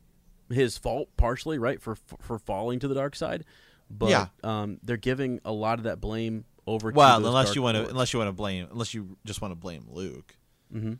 [0.50, 3.44] his fault partially, right, for for falling to the dark side.
[3.88, 4.26] But Yeah.
[4.42, 6.90] um, they're giving a lot of that blame over.
[6.90, 9.40] to Well, unless dark you want to, unless you want to blame, unless you just
[9.40, 10.34] want to blame Luke,
[10.72, 10.98] Mhm.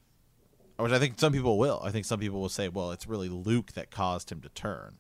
[0.76, 1.80] which I think some people will.
[1.82, 4.98] I think some people will say, "Well, it's really Luke that caused him to turn."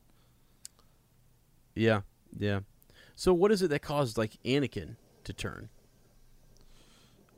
[1.74, 2.02] Yeah,
[2.36, 2.60] yeah.
[3.14, 5.68] So what is it that caused like Anakin to turn?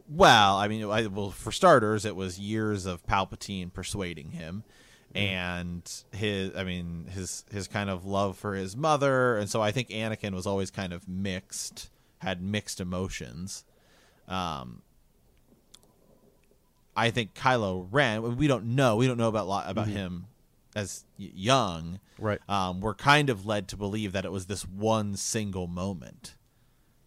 [0.09, 4.63] Well, I mean, I, well, for starters, it was years of Palpatine persuading him,
[5.15, 5.83] and
[6.13, 9.89] his, I mean, his his kind of love for his mother, and so I think
[9.89, 13.65] Anakin was always kind of mixed, had mixed emotions.
[14.29, 14.83] Um,
[16.97, 18.37] I think Kylo Ren.
[18.37, 18.97] We don't know.
[18.97, 20.27] We don't know about lot about him
[20.75, 22.01] as young.
[22.19, 22.39] Right.
[22.49, 26.37] Um, we're kind of led to believe that it was this one single moment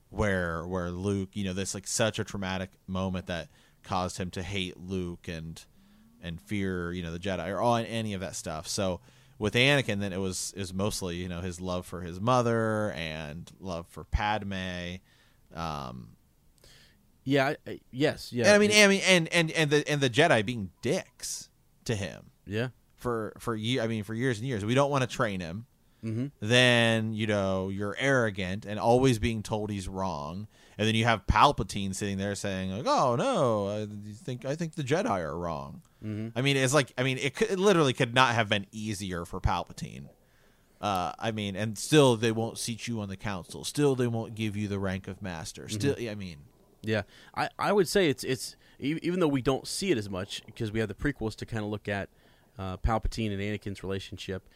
[0.09, 3.47] where where Luke, you know, this like such a traumatic moment that
[3.83, 5.63] caused him to hate Luke and
[6.21, 8.67] and fear, you know, the Jedi or all any of that stuff.
[8.67, 8.99] So
[9.37, 13.49] with Anakin, then it was is mostly you know his love for his mother and
[13.59, 14.95] love for Padme.
[15.55, 16.09] Um,
[17.23, 17.53] Yeah.
[17.65, 18.33] I, yes.
[18.33, 18.45] Yeah.
[18.45, 21.49] and I mean, I mean, and and and the and the Jedi being dicks
[21.85, 22.69] to him yeah.
[22.95, 24.65] for for ye- I mean for years and years.
[24.65, 25.65] We don't want to train him.
[26.03, 26.27] Mm-hmm.
[26.39, 30.47] Then you know you're arrogant and always being told he's wrong,
[30.77, 33.87] and then you have Palpatine sitting there saying like, "Oh no, I
[34.23, 36.37] think I think the Jedi are wrong." Mm-hmm.
[36.37, 39.25] I mean, it's like I mean, it, could, it literally could not have been easier
[39.25, 40.05] for Palpatine.
[40.81, 43.65] Uh, I mean, and still they won't seat you on the council.
[43.65, 45.67] Still, they won't give you the rank of master.
[45.67, 46.37] Still, I mean,
[46.81, 47.01] Yeah,
[47.35, 50.71] I, I would say it's it's even though we don't see it as much because
[50.71, 52.07] we have the prequels to kind of look at
[52.57, 54.47] uh, Palpatine and Anakin's relationship.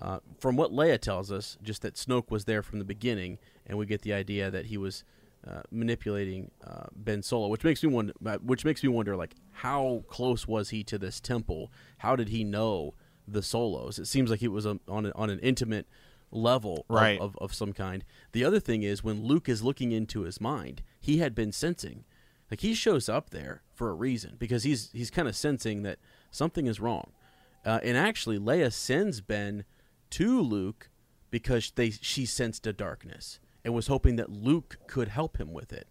[0.00, 3.76] Uh, from what Leia tells us, just that Snoke was there from the beginning, and
[3.78, 5.04] we get the idea that he was
[5.46, 8.12] uh, manipulating uh, Ben Solo, which makes me wonder.
[8.24, 11.70] uh, Which makes me wonder, like, how close was he to this temple?
[11.98, 12.94] How did he know
[13.28, 13.98] the Solos?
[13.98, 15.86] It seems like it was a, on a, on an intimate
[16.30, 17.20] level of- Right.
[17.20, 18.04] of, of some kind.
[18.32, 22.04] The other thing is when Luke is looking into his mind, he had been sensing,
[22.50, 25.98] like he shows up there for a reason because he's he's kind of sensing that
[26.30, 27.12] something is wrong.
[27.64, 29.64] Uh, and actually, Leia sends Ben
[30.10, 30.88] to Luke
[31.30, 35.72] because they she sensed a darkness and was hoping that Luke could help him with
[35.72, 35.86] it.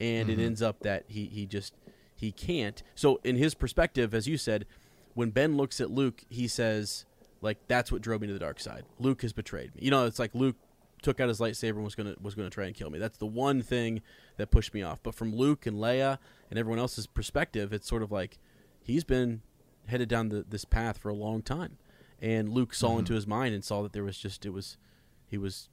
[0.00, 0.46] And it mm-hmm.
[0.46, 1.74] ends up that he he just
[2.14, 2.82] he can't.
[2.94, 4.66] So in his perspective, as you said,
[5.14, 7.04] when Ben looks at Luke, he says,
[7.40, 8.84] like, that's what drove me to the dark side.
[8.98, 9.82] Luke has betrayed me.
[9.82, 10.56] You know, it's like Luke
[11.02, 12.98] took out his lightsaber and was gonna was gonna try and kill me.
[12.98, 14.02] That's the one thing
[14.36, 15.00] that pushed me off.
[15.02, 16.18] But from Luke and Leia
[16.48, 18.38] and everyone else's perspective, it's sort of like
[18.80, 19.42] he's been
[19.86, 21.78] headed down the, this path for a long time.
[22.22, 24.78] And Luke saw into his mind and saw that there was just it was
[25.26, 25.68] he was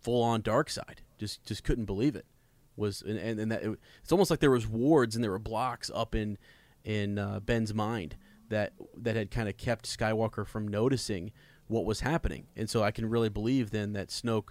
[0.00, 1.00] full on dark side.
[1.16, 2.26] Just just couldn't believe it.
[2.76, 5.38] Was and and, and that it, it's almost like there was wards and there were
[5.38, 6.38] blocks up in
[6.84, 8.16] in uh, Ben's mind
[8.48, 11.30] that that had kind of kept Skywalker from noticing
[11.68, 12.48] what was happening.
[12.56, 14.50] And so I can really believe then that Snoke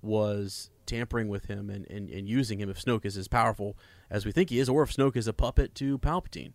[0.00, 3.76] was tampering with him and, and, and using him if Snoke is as powerful
[4.10, 6.52] as we think he is, or if Snoke is a puppet to Palpatine.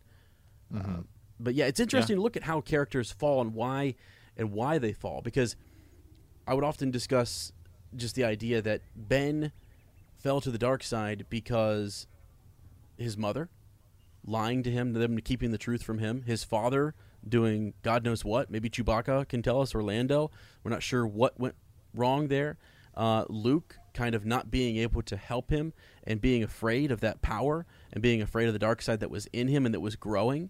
[0.75, 1.01] Uh,
[1.39, 3.95] but yeah, it's interesting to look at how characters fall and why
[4.39, 5.55] and why they fall because
[6.47, 7.51] I would often discuss
[7.95, 9.51] just the idea that Ben
[10.17, 12.07] fell to the dark side because
[12.97, 13.49] his mother
[14.25, 16.95] lying to him, them keeping the truth from him, his father
[17.27, 18.49] doing God knows what.
[18.49, 20.31] Maybe Chewbacca can tell us, or Lando.
[20.63, 21.55] We're not sure what went
[21.93, 22.57] wrong there.
[22.95, 25.73] Uh, Luke kind of not being able to help him
[26.03, 29.27] and being afraid of that power and being afraid of the dark side that was
[29.33, 30.49] in him and that was growing.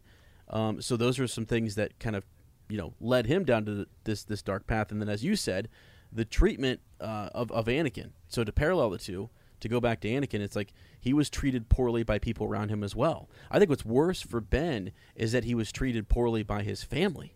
[0.49, 2.25] Um, so those are some things that kind of
[2.69, 4.91] you know led him down to the, this this dark path.
[4.91, 5.67] And then, as you said,
[6.11, 8.11] the treatment uh, of of Anakin.
[8.27, 11.69] So to parallel the two, to go back to Anakin, it's like he was treated
[11.69, 13.29] poorly by people around him as well.
[13.51, 17.35] I think what's worse for Ben is that he was treated poorly by his family.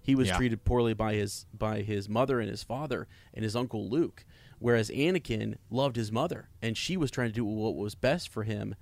[0.00, 0.36] He was Yeah.
[0.36, 4.24] treated poorly by his by his mother and his father and his uncle Luke,
[4.58, 8.42] whereas Anakin loved his mother and she was trying to do what was best for
[8.44, 8.74] him.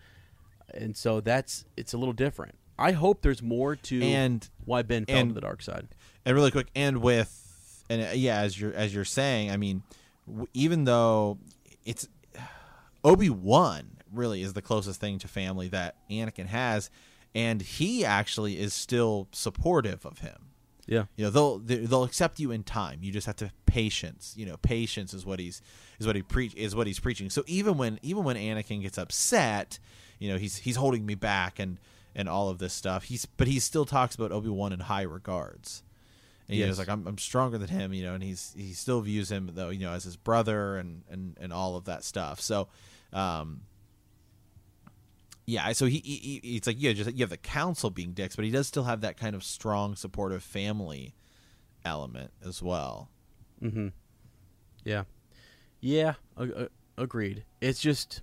[0.74, 2.56] And so that's it's a little different.
[2.82, 5.88] I hope there's more to And- why Ben fell and- to the dark side.
[6.24, 9.82] and really quick and with and uh, yeah as you're as you're saying i mean
[10.26, 11.38] w- even though
[11.84, 12.06] it's
[13.04, 16.90] obi-wan really is the closest thing to family that anakin has
[17.34, 20.50] and he actually is still supportive of him
[20.86, 21.04] Yeah.
[21.16, 24.56] you know they'll they'll accept you in time you just have to patience you know
[24.58, 25.60] patience is what he's
[25.98, 28.98] is what he preach is what he's preaching so even when even when anakin gets
[28.98, 29.78] upset
[30.18, 31.78] you know he's he's holding me back and
[32.14, 35.82] and all of this stuff he's but he still talks about obi-wan in high regards
[36.48, 36.70] and know, Yes.
[36.70, 39.50] it's like I'm, I'm stronger than him, you know, and he's he still views him
[39.54, 42.40] though, you know, as his brother and and and all of that stuff.
[42.40, 42.68] So,
[43.12, 43.62] um,
[45.46, 48.36] yeah, so he, he, he it's like yeah, just you have the council being dicks,
[48.36, 51.14] but he does still have that kind of strong, supportive family
[51.84, 53.08] element as well.
[53.62, 53.88] Mm-hmm.
[54.84, 55.04] Yeah,
[55.80, 56.14] yeah,
[56.98, 57.44] agreed.
[57.60, 58.20] It's just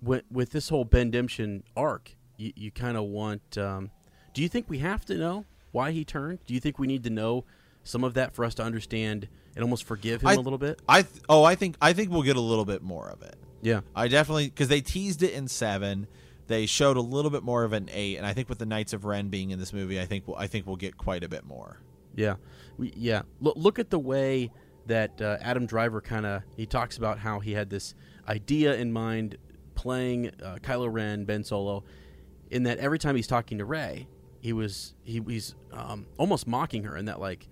[0.00, 3.56] with with this whole Ben Demption arc, you, you kind of want.
[3.58, 3.90] Um,
[4.32, 6.40] do you think we have to know why he turned?
[6.46, 7.44] Do you think we need to know
[7.82, 10.80] some of that for us to understand and almost forgive him I- a little bit?
[10.88, 13.36] I th- oh, I think I think we'll get a little bit more of it.
[13.62, 16.06] Yeah, I definitely because they teased it in seven.
[16.46, 18.92] They showed a little bit more of an eight, and I think with the Knights
[18.92, 21.28] of Ren being in this movie, I think we'll, I think we'll get quite a
[21.28, 21.80] bit more.
[22.14, 22.34] Yeah,
[22.76, 23.22] we, yeah.
[23.40, 24.50] Look, look at the way
[24.86, 27.94] that uh, Adam Driver kind of he talks about how he had this
[28.28, 29.38] idea in mind
[29.74, 31.84] playing uh, Kylo Ren, Ben Solo,
[32.50, 34.06] in that every time he's talking to Rey,
[34.40, 37.48] he was he, he's um, almost mocking her in that like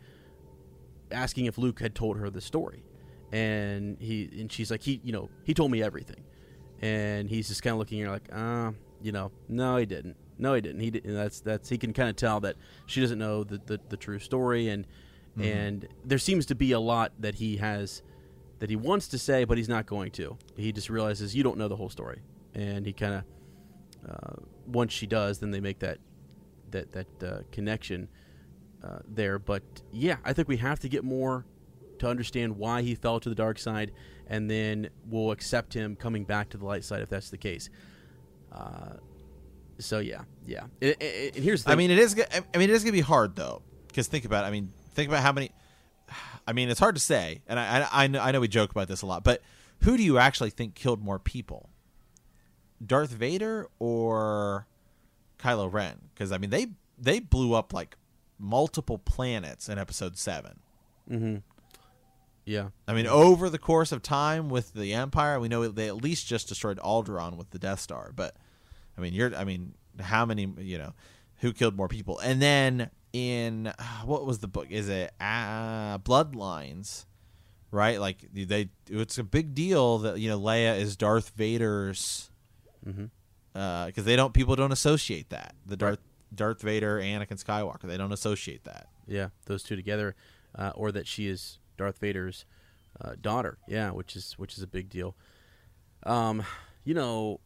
[1.10, 2.84] asking if Luke had told her the story,
[3.32, 6.24] and he and she's like he you know he told me everything,
[6.80, 10.16] and he's just kind of looking at her like uh you know no he didn't.
[10.38, 10.80] No he didn't.
[10.80, 13.80] He didn't that's that's he can kind of tell that she doesn't know the the,
[13.88, 14.68] the true story.
[14.68, 14.86] And
[15.38, 18.02] and there seems to be a lot that he has
[18.58, 20.36] that he wants to say but he's not going to.
[20.56, 22.20] He just realizes you don't know the whole story.
[22.54, 25.98] And he kind of uh, once she does then they make that
[26.70, 28.08] that that uh, connection
[28.82, 29.38] uh, there.
[29.38, 31.44] But yeah, I think we have to get more
[31.98, 33.92] to understand why he fell to the dark side,
[34.26, 37.68] and then we'll accept him coming back to the light side if that's the case.
[38.50, 38.94] Uh,
[39.78, 40.64] so yeah, yeah.
[40.80, 42.14] And, and- and here's the I mean, it is.
[42.54, 44.44] I mean, it is gonna be hard though, because think about.
[44.44, 44.48] It.
[44.48, 45.50] I mean, think about how many.
[46.46, 48.70] I mean, it's hard to say, and I, I, I know, I know we joke
[48.72, 49.42] about this a lot, but
[49.82, 51.70] who do you actually think killed more people,
[52.84, 54.66] Darth Vader or
[55.38, 55.98] Kylo Ren?
[56.14, 56.68] Because I mean, they
[56.98, 57.96] they blew up like
[58.38, 60.60] multiple planets in Episode Seven.
[62.44, 65.96] yeah, I mean, over the course of time with the Empire, we know they at
[65.96, 68.12] least just destroyed Alderaan with the Death Star.
[68.14, 68.36] But
[68.98, 70.92] I mean, you're, I mean, how many, you know,
[71.38, 72.18] who killed more people?
[72.18, 73.72] And then in
[74.04, 74.66] what was the book?
[74.70, 77.06] Is it uh, Bloodlines?
[77.70, 82.30] Right, like they, it's a big deal that you know Leia is Darth Vader's,
[82.84, 86.00] because they don't people don't associate that the Darth
[86.34, 88.88] Darth Vader Anakin Skywalker they don't associate that.
[89.06, 90.14] yeah, those two together,
[90.56, 92.44] uh, or that she is Darth Vader's
[93.00, 93.58] uh, daughter.
[93.68, 95.14] Yeah, which is which is a big deal.
[96.04, 96.42] Um,
[96.84, 97.40] you know,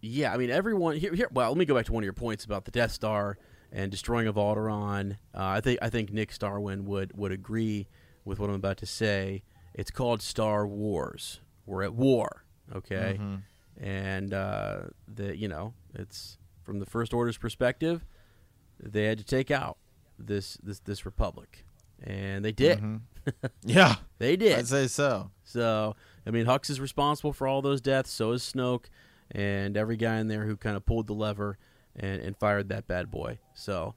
[0.00, 1.14] yeah, I mean everyone here.
[1.14, 3.38] Here, well, let me go back to one of your points about the Death Star
[3.72, 5.12] and destroying of Alderaan.
[5.34, 7.88] Uh, I think I think Nick Starwin would would agree
[8.24, 9.42] with what I'm about to say.
[9.74, 11.40] It's called Star Wars.
[11.66, 12.44] We're at war,
[12.74, 13.18] okay,
[13.80, 18.04] and uh, the you know it's from the First Order's perspective.
[18.82, 19.78] They had to take out
[20.18, 21.64] this this this republic,
[22.02, 22.80] and they did.
[23.64, 24.58] Yeah, They did.
[24.58, 25.30] I'd say so.
[25.44, 25.96] So,
[26.26, 28.10] I mean, Hux is responsible for all those deaths.
[28.10, 28.86] So is Snoke,
[29.30, 31.56] and every guy in there who kind of pulled the lever
[31.96, 33.38] and, and fired that bad boy.
[33.54, 33.94] So,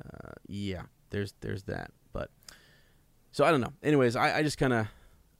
[0.00, 1.90] uh, yeah, there's there's that.
[2.12, 2.30] But
[3.32, 3.72] so I don't know.
[3.82, 4.86] Anyways, I, I just kind of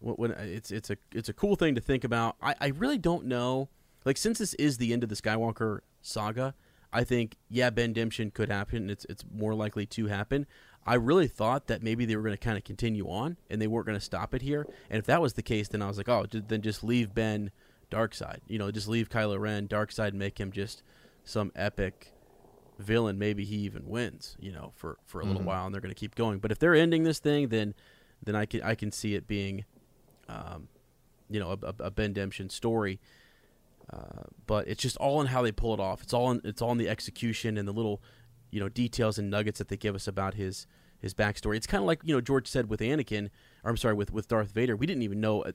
[0.02, 2.36] when uh, it's it's a it's a cool thing to think about.
[2.42, 3.68] I, I really don't know.
[4.04, 6.54] Like since this is the end of the Skywalker saga,
[6.92, 8.90] I think yeah, Ben Demption could happen.
[8.90, 10.46] It's it's more likely to happen.
[10.84, 13.68] I really thought that maybe they were going to kind of continue on and they
[13.68, 14.66] weren't going to stop it here.
[14.90, 17.52] And if that was the case, then I was like, oh, then just leave Ben
[17.88, 18.40] dark side.
[18.48, 20.82] You know, just leave Kylo Ren dark side and make him just
[21.24, 22.12] some epic
[22.78, 23.18] villain.
[23.18, 24.36] Maybe he even wins.
[24.40, 25.48] You know, for for a little mm-hmm.
[25.48, 26.40] while, and they're going to keep going.
[26.40, 27.74] But if they're ending this thing, then
[28.22, 29.64] then I can I can see it being,
[30.28, 30.68] um,
[31.28, 33.00] you know, a, a, a Ben Demption story.
[33.92, 36.02] Uh, but it's just all in how they pull it off.
[36.02, 38.00] It's all in, it's all in the execution and the little,
[38.50, 40.66] you know, details and nuggets that they give us about his
[40.98, 41.56] his backstory.
[41.56, 43.28] It's kind of like you know George said with Anakin,
[43.64, 44.76] or I'm sorry, with with Darth Vader.
[44.76, 45.42] We didn't even know.
[45.42, 45.52] Uh,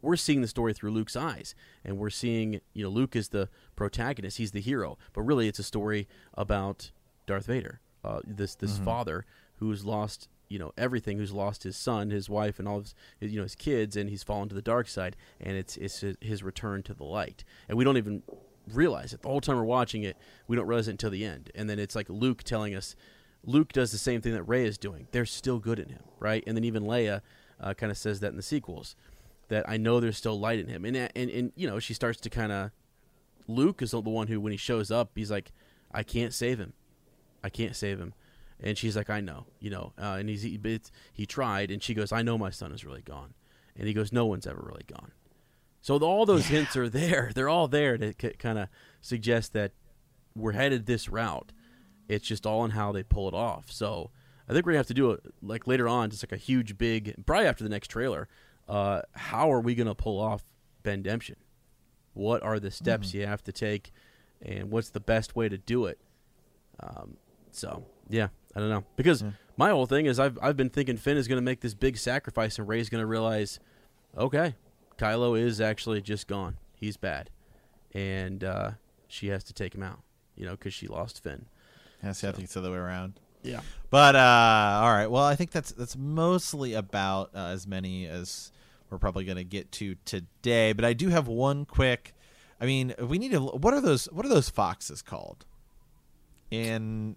[0.00, 3.48] we're seeing the story through Luke's eyes, and we're seeing you know Luke is the
[3.74, 4.36] protagonist.
[4.36, 6.92] He's the hero, but really it's a story about
[7.26, 9.24] Darth Vader, uh, this this father
[9.56, 13.32] who's lost you know everything, who's lost his son, his wife, and all of his,
[13.32, 16.16] you know his kids, and he's fallen to the dark side, and it's it's his-
[16.20, 18.22] his return to the light, and we don't even
[18.72, 20.16] realize it the whole time we're watching it.
[20.46, 22.94] We don't realize it until the end, and then it's like Luke telling us.
[23.44, 25.08] Luke does the same thing that Rey is doing.
[25.10, 26.44] They're still good in him, right?
[26.46, 27.22] And then even Leia
[27.58, 28.94] uh, kind of says that in the sequels,
[29.48, 32.20] that I know there's still light in him, and and and you know she starts
[32.20, 32.70] to kind of.
[33.48, 35.50] Luke is the one who, when he shows up, he's like,
[35.90, 36.74] I can't save him.
[37.42, 38.14] I can't save him.
[38.62, 39.92] And she's like, I know, you know.
[39.98, 40.58] Uh, and he's he,
[41.12, 43.34] he tried, and she goes, I know my son is really gone.
[43.76, 45.12] And he goes, No one's ever really gone.
[45.80, 47.32] So the, all those hints are there.
[47.34, 48.68] They're all there to c- kind of
[49.00, 49.72] suggest that
[50.36, 51.52] we're headed this route.
[52.08, 53.70] It's just all in how they pull it off.
[53.70, 54.10] So
[54.48, 56.78] I think we're gonna have to do it like later on, just like a huge,
[56.78, 58.28] big, probably after the next trailer.
[58.68, 60.44] Uh, how are we gonna pull off
[60.82, 61.36] Ben Demption?
[62.14, 63.92] What are the steps you have to take,
[64.42, 65.98] and what's the best way to do it?
[66.80, 67.16] Um,
[67.50, 69.24] so yeah, I don't know because
[69.56, 71.96] my whole thing is I've I've been thinking Finn is going to make this big
[71.96, 73.58] sacrifice and Rey's going to realize,
[74.16, 74.54] okay,
[74.98, 76.56] Kylo is actually just gone.
[76.74, 77.30] He's bad,
[77.94, 78.70] and uh,
[79.08, 80.00] she has to take him out.
[80.36, 81.46] You know, because she lost Finn.
[82.02, 83.20] Yeah, see, I think it's the other way around.
[83.42, 83.60] Yeah.
[83.90, 85.08] But uh, all right.
[85.08, 88.50] Well, I think that's that's mostly about uh, as many as
[88.90, 90.72] we're probably going to get to today.
[90.72, 92.14] But I do have one quick.
[92.60, 93.40] I mean, we need to.
[93.40, 94.06] What are those?
[94.06, 95.44] What are those foxes called?
[96.50, 97.16] In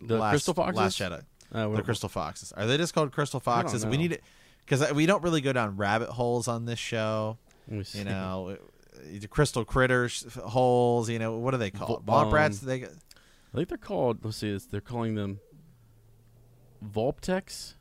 [0.00, 0.76] The last, crystal foxes?
[0.76, 1.22] Last Jedi.
[1.52, 2.52] Uh, the crystal foxes.
[2.52, 3.86] Are they just called crystal foxes?
[3.86, 4.22] We need it
[4.64, 7.38] because we don't really go down rabbit holes on this show.
[7.68, 7.98] Let me see.
[8.00, 8.56] You know,
[8.94, 11.08] uh, the crystal critters holes.
[11.08, 12.04] You know, what are they called?
[12.04, 12.62] Vo- Womp rats?
[12.62, 12.88] um, They I
[13.54, 14.24] think they're called.
[14.24, 14.58] Let's see.
[14.70, 15.40] They're calling them
[16.84, 17.74] Vulptex.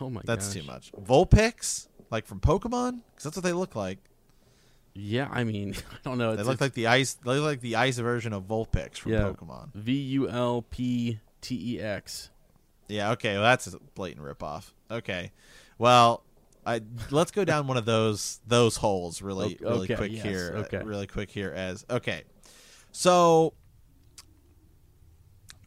[0.00, 0.54] Oh my that's gosh.
[0.62, 0.92] too much.
[0.92, 3.98] Vulpix, like from Pokemon, because that's what they look like.
[4.94, 6.36] Yeah, I mean, I don't know.
[6.36, 7.14] They look like the ice.
[7.14, 9.72] They look like the ice version of Vulpix from yeah, Pokemon.
[9.74, 12.30] V U L P T E X.
[12.88, 13.12] Yeah.
[13.12, 13.34] Okay.
[13.34, 14.72] Well, that's a blatant ripoff.
[14.90, 15.32] Okay.
[15.78, 16.24] Well,
[16.66, 16.80] I
[17.10, 20.52] let's go down one of those those holes really Okay, really quick yes, here.
[20.56, 20.78] uh, okay.
[20.82, 22.24] Really quick here as okay.
[22.92, 23.54] So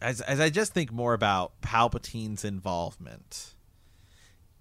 [0.01, 3.53] as as I just think more about Palpatine's involvement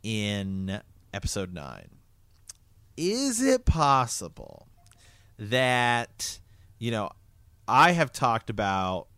[0.02, 0.80] in
[1.12, 1.88] episode 9
[2.96, 4.68] is it possible
[5.38, 6.38] that
[6.78, 7.10] you know
[7.66, 9.08] I have talked about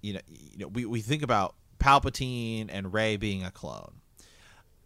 [0.00, 4.00] you know you know we, we think about Palpatine and Rey being a clone.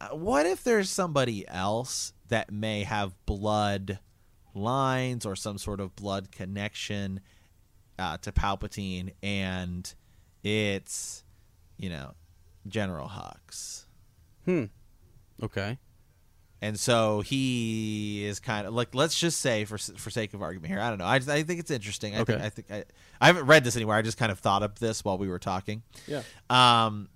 [0.00, 3.98] Uh, what if there's somebody else that may have blood
[4.54, 7.20] lines or some sort of blood connection
[7.98, 9.94] uh, to Palpatine and
[10.42, 11.24] it's
[11.76, 12.12] you know
[12.68, 13.84] General Hux.
[14.44, 14.64] Hmm.
[15.42, 15.78] Okay.
[16.62, 20.70] And so he is kind of like, let's just say, for for sake of argument
[20.70, 21.04] here, I don't know.
[21.04, 22.14] I, I think it's interesting.
[22.16, 22.32] I Okay.
[22.32, 22.84] think I think I,
[23.24, 23.96] I haven't read this anywhere.
[23.96, 25.82] I just kind of thought of this while we were talking.
[26.06, 26.22] Yeah.
[26.50, 27.08] Um,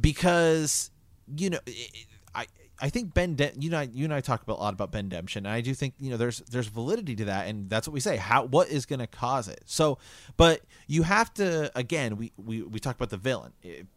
[0.00, 0.90] because
[1.36, 2.46] you know, it- I
[2.78, 5.08] I think Ben, De- you know, you and I talk about a lot about Ben
[5.08, 7.94] Demption, and I do think you know there's there's validity to that, and that's what
[7.94, 8.16] we say.
[8.16, 9.62] How what is going to cause it?
[9.64, 9.98] So,
[10.36, 13.52] but you have to again, we we we talk about the villain.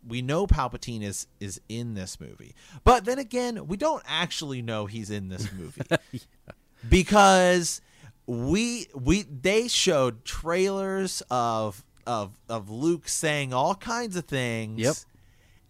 [0.07, 4.85] We know Palpatine is is in this movie, but then again, we don't actually know
[4.85, 5.81] he's in this movie
[6.89, 7.81] because
[8.29, 14.79] we we they showed trailers of of of Luke saying all kinds of things.
[14.79, 14.95] Yep.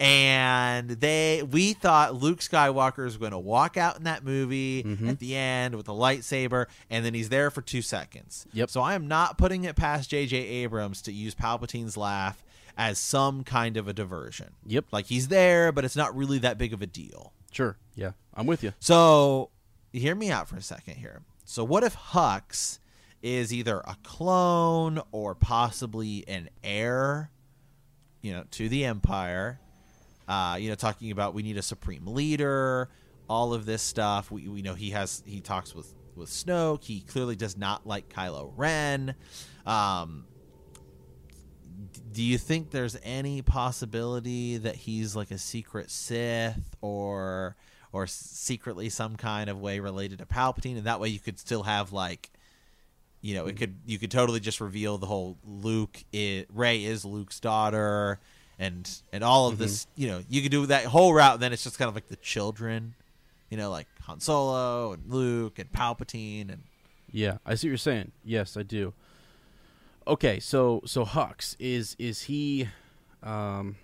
[0.02, 5.10] And they we thought Luke Skywalker was going to walk out in that movie Mm-hmm.
[5.10, 8.46] at the end with a lightsaber and then he's there for 2 seconds.
[8.54, 8.70] Yep.
[8.70, 12.44] So I am not putting it past JJ Abrams to use Palpatine's laugh
[12.78, 14.56] as some kind of a diversion.
[14.66, 14.86] Yep.
[14.92, 17.32] Like he's there but it's not really that big of a deal.
[17.52, 17.78] Sure.
[17.96, 18.74] Yeah, I'm with you.
[18.80, 19.50] So,
[19.92, 21.24] hear me out for a second here.
[21.50, 22.78] So, what if Hux
[23.24, 27.32] is either a clone or possibly an heir,
[28.22, 29.60] you know, to the Empire?
[30.28, 32.88] Uh, you know, talking about we need a supreme leader,
[33.28, 34.30] all of this stuff.
[34.30, 36.84] We, we know he has he talks with with Snoke.
[36.84, 39.16] He clearly does not like Kylo Ren.
[39.66, 40.26] Um,
[42.12, 47.56] do you think there's any possibility that he's like a secret Sith or
[47.92, 51.64] or secretly some kind of way related to Palpatine and that way you could still
[51.64, 52.30] have like
[53.22, 57.04] you know, it could you could totally just reveal the whole Luke is Rey is
[57.04, 58.20] Luke's daughter
[58.58, 61.52] and and all of this, you know, you could do that whole route and then
[61.52, 62.96] it's just kind of like the children,
[63.50, 66.64] you know, like Han Solo and Luke and Palpatine and
[67.12, 68.12] Yeah, I see what you're saying.
[68.24, 68.94] Yes, I do.
[70.08, 72.70] Okay, so so Hux is is he?
[73.22, 73.76] Um,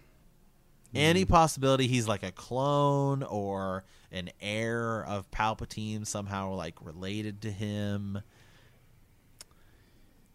[0.95, 7.51] any possibility he's like a clone or an heir of Palpatine somehow like related to
[7.51, 8.21] him.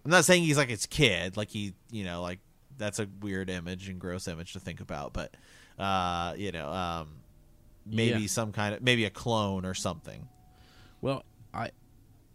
[0.04, 2.40] I'm not saying he's like his kid, like he, you know, like
[2.78, 5.34] that's a weird image and gross image to think about, but
[5.78, 7.08] uh, you know, um
[7.86, 8.26] maybe Yeah.
[8.26, 10.28] some kind of maybe a clone or something.
[11.00, 11.70] well, I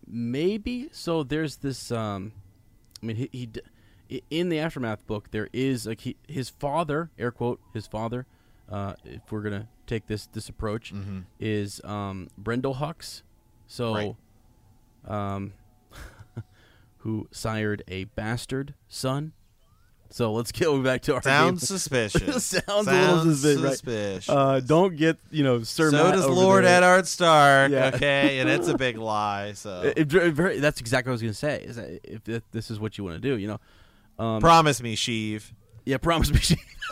[0.08, 1.24] maybe so.
[1.24, 1.92] There's this.
[1.92, 2.34] Um,
[3.02, 3.50] I mean, he, he
[4.30, 8.26] in the aftermath book there is like he, his father, air quote, his father.
[8.70, 10.92] Uh, if we're gonna take this this approach,
[11.40, 13.22] is um, Brendol Hux.
[13.68, 14.16] So, Right.
[15.08, 15.54] um,
[17.00, 19.34] who sired a bastard son.
[20.10, 21.68] So let's go back to our Sounds game.
[21.78, 22.46] suspicious.
[22.46, 24.36] Sounds a little suspicious, right?
[24.36, 26.78] Uh, don't get you know Sir so Matt does Lord there.
[26.78, 27.92] Eddard Stark, Yeah.
[27.94, 29.54] okay, and it's a big lie.
[29.54, 31.64] So It- it very- that's exactly what I was gonna say.
[31.64, 33.60] Is that if th- this is what you want to do, you know?
[34.18, 35.52] Um, promise me, Sheev.
[35.86, 36.40] yeah, promise me.
[36.40, 36.56] she-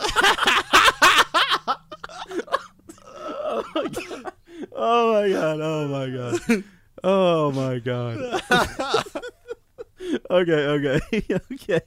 [4.72, 5.60] oh my god!
[5.62, 6.64] Oh my god!
[7.02, 8.42] Oh my god!
[10.30, 11.00] okay, okay,
[11.52, 11.80] okay.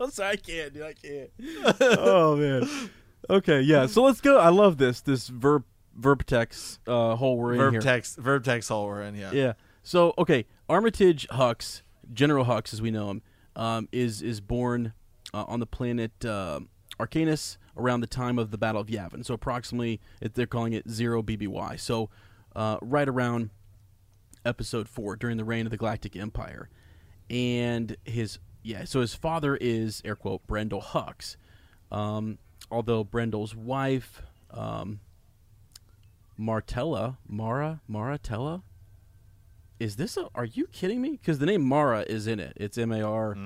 [0.00, 0.82] I'm sorry, I can't, dude.
[0.82, 1.30] I can't.
[1.80, 2.68] Oh man.
[3.28, 3.86] Okay, yeah.
[3.86, 4.38] So let's go.
[4.38, 5.64] I love this this verb
[5.94, 7.80] verb-tex uh, whole we're in Verb here.
[7.80, 9.14] text, verb text hole we're in.
[9.14, 9.30] Yeah.
[9.32, 9.52] Yeah.
[9.82, 13.22] So okay, Armitage Hux, General Hux as we know him,
[13.56, 14.92] um, is is born
[15.34, 16.60] uh, on the planet uh,
[17.00, 19.24] Arkanis around the time of the Battle of Yavin.
[19.24, 21.80] So approximately, they're calling it zero BBY.
[21.80, 22.10] So
[22.54, 23.50] uh, right around
[24.44, 26.68] Episode four during the reign of the Galactic Empire,
[27.28, 28.84] and his yeah.
[28.84, 31.34] So his father is air quote Brendol Hux,
[31.90, 32.38] um,
[32.70, 34.22] although Brendol's wife.
[34.52, 35.00] Um,
[36.36, 38.62] Martella, Mara, Maratella.
[39.78, 40.28] Is this a?
[40.34, 41.10] Are you kidding me?
[41.12, 42.54] Because the name Mara is in it.
[42.56, 43.34] It's M A R.
[43.34, 43.40] Hey,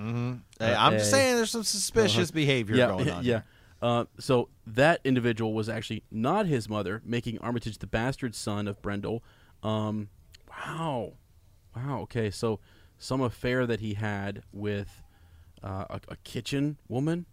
[0.74, 3.24] I'm just Uh, saying there's some suspicious behavior Yeah, going on.
[3.24, 3.42] yeah.
[3.82, 8.80] Uh, so that individual was actually not his mother, making Armitage the bastard son of
[8.82, 9.22] Brendol.
[9.62, 10.08] Um,
[10.48, 11.14] wow,
[11.74, 12.00] wow.
[12.02, 12.60] Okay, so
[12.98, 15.02] some affair that he had with
[15.64, 17.26] uh, a, a kitchen woman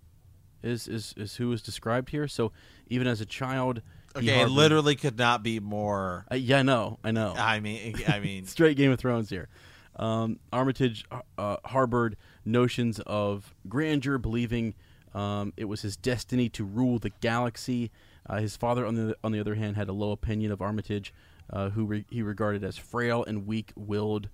[0.63, 2.27] is, is is who is described here.
[2.27, 2.51] So
[2.87, 3.81] even as a child,
[4.17, 6.25] Okay, it literally could not be more.
[6.31, 7.33] Uh, yeah, I know, I know.
[7.37, 9.47] I mean, I mean, straight Game of Thrones here.
[9.95, 11.05] Um, Armitage
[11.37, 14.75] uh, harbored notions of grandeur, believing
[15.13, 17.91] um, it was his destiny to rule the galaxy.
[18.27, 21.13] Uh, his father, on the on the other hand, had a low opinion of Armitage,
[21.51, 24.29] uh, who re- he regarded as frail and weak-willed.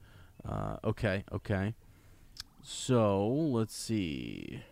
[0.47, 1.73] Uh, okay, okay.
[2.61, 4.63] So let's see.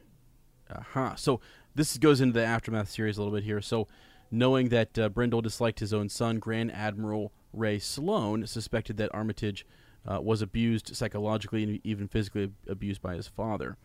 [0.69, 1.15] Uh-huh.
[1.15, 1.39] So
[1.75, 3.61] this goes into the aftermath series a little bit here.
[3.61, 3.87] So
[4.31, 9.65] knowing that uh, Brendol disliked his own son, Grand Admiral Rae Sloane suspected that Armitage
[10.09, 13.77] uh, was abused psychologically and even physically abused by his father.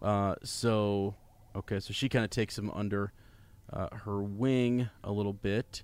[0.00, 1.14] Uh, so,
[1.54, 3.12] okay, so she kind of takes him under
[3.72, 5.82] uh, her wing a little bit.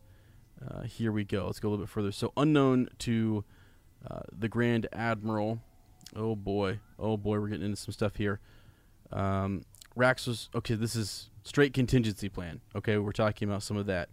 [0.66, 1.46] Uh, here we go.
[1.46, 2.10] Let's go a little bit further.
[2.10, 3.44] So, unknown to
[4.10, 5.60] uh, the Grand Admiral.
[6.16, 6.80] Oh boy.
[6.98, 8.40] Oh boy, we're getting into some stuff here.
[9.12, 9.62] Um,
[9.94, 10.74] Rax was okay.
[10.74, 12.60] This is straight contingency plan.
[12.76, 14.10] Okay, we're talking about some of that.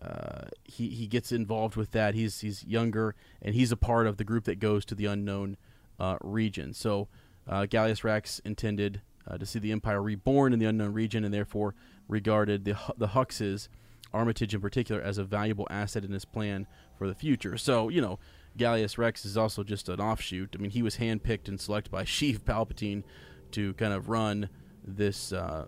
[0.00, 2.14] Uh, he he gets involved with that.
[2.14, 5.56] He's he's younger and he's a part of the group that goes to the unknown
[6.00, 6.72] uh, region.
[6.72, 7.08] So
[7.46, 11.32] uh, Gallius Rax intended uh, to see the Empire reborn in the unknown region, and
[11.32, 11.74] therefore
[12.08, 13.68] regarded the the Huxes,
[14.12, 16.66] Armitage in particular, as a valuable asset in his plan
[16.98, 17.56] for the future.
[17.56, 18.18] So you know,
[18.58, 20.56] Gallius Rax is also just an offshoot.
[20.58, 23.04] I mean, he was handpicked and selected by Sheev Palpatine
[23.52, 24.48] to kind of run
[24.86, 25.66] this uh,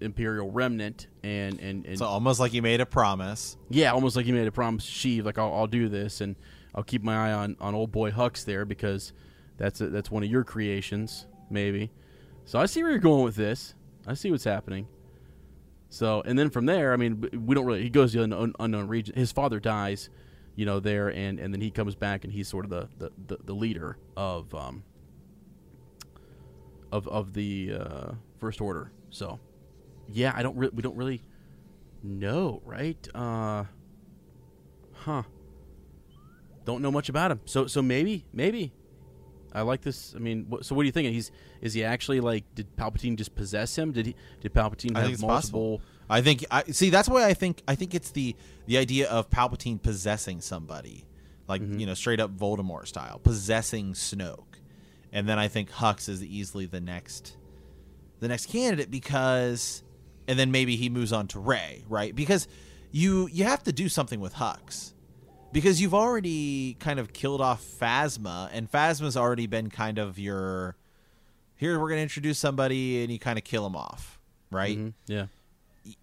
[0.00, 3.56] Imperial remnant, and and, and So almost like he made a promise.
[3.68, 6.36] yeah, almost like he made a promise to Sheev, like I'll, I'll do this, and
[6.74, 9.12] I'll keep my eye on, on old boy Hux there because
[9.56, 11.90] that's a, that's one of your creations, maybe.
[12.44, 13.74] So I see where you're going with this.
[14.06, 14.86] I see what's happening.
[15.88, 17.82] So and then from there, I mean, we don't really.
[17.82, 19.16] He goes to the unknown, unknown region.
[19.16, 20.08] His father dies,
[20.54, 23.10] you know, there, and, and then he comes back, and he's sort of the the,
[23.26, 24.84] the, the leader of um
[26.92, 28.92] of of the uh, first order.
[29.10, 29.38] So
[30.12, 31.22] yeah, I don't re- we don't really
[32.02, 33.08] know, right?
[33.14, 33.64] Uh,
[34.94, 35.22] huh.
[36.64, 37.40] Don't know much about him.
[37.46, 38.72] So so maybe maybe
[39.52, 40.14] I like this.
[40.14, 41.12] I mean, wh- so what are you thinking?
[41.14, 41.30] He's
[41.60, 42.44] is he actually like?
[42.54, 43.92] Did Palpatine just possess him?
[43.92, 44.14] Did he?
[44.40, 45.78] Did Palpatine I have think multiple?
[45.78, 45.82] possible.
[46.08, 46.90] I think I see.
[46.90, 48.36] That's why I think I think it's the
[48.66, 51.06] the idea of Palpatine possessing somebody,
[51.48, 51.78] like Mm-hmm.
[51.80, 54.58] you know, straight up Voldemort style, possessing Snoke,
[55.12, 57.36] and then I think Hux is easily the next,
[58.20, 59.82] the next candidate because,
[60.30, 62.14] and then maybe he moves on to Rey, right?
[62.14, 62.46] Because
[62.92, 64.92] you you have to do something with Hux,
[65.52, 70.76] because you've already kind of killed off Phasma, and Phasma's already been kind of your.
[71.56, 74.18] Here we're gonna introduce somebody, and you kind of kill him off,
[74.50, 74.78] right?
[74.78, 75.26] Mhm, Yeah.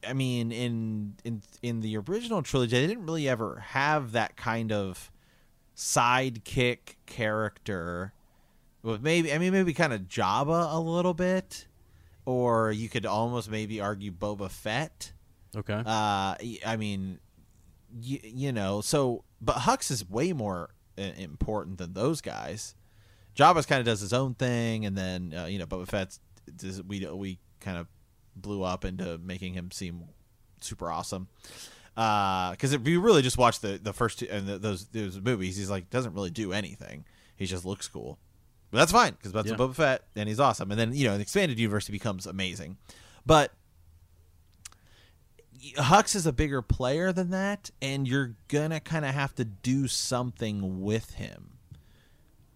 [0.07, 4.71] I mean, in in in the original trilogy, they didn't really ever have that kind
[4.71, 5.11] of
[5.75, 8.13] sidekick character.
[8.83, 11.67] Well, maybe I mean maybe kind of Jabba a little bit,
[12.27, 15.13] or you could almost maybe argue Boba Fett.
[15.55, 15.81] Okay.
[15.85, 17.19] Uh, I mean,
[18.01, 22.75] you, you know, so but Hux is way more uh, important than those guys.
[23.33, 26.19] Jabba's kind of does his own thing, and then uh, you know Boba Fett's
[26.53, 27.87] does, we we kind of
[28.35, 30.03] blew up into making him seem
[30.59, 31.29] super awesome.
[31.95, 35.55] Because if you really just watch the the first two and the, those those movies,
[35.55, 37.05] he's like doesn't really do anything.
[37.37, 38.19] He just looks cool,
[38.71, 39.55] but that's fine because that's Yeah.
[39.55, 40.71] Boba Fett, and he's awesome.
[40.71, 42.77] And then you know, the expanded universe becomes amazing,
[43.25, 43.53] but
[45.77, 49.87] Hux is a bigger player than that, and you're gonna kind of have to do
[49.87, 51.57] something with him.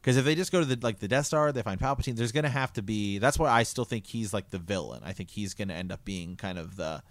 [0.01, 2.15] Because if they just go to the like the Death Star, they find Palpatine.
[2.15, 3.17] There's gonna have to be.
[3.17, 5.01] That's why I still think he's like the villain.
[5.03, 7.03] I think he's gonna end up being kind of the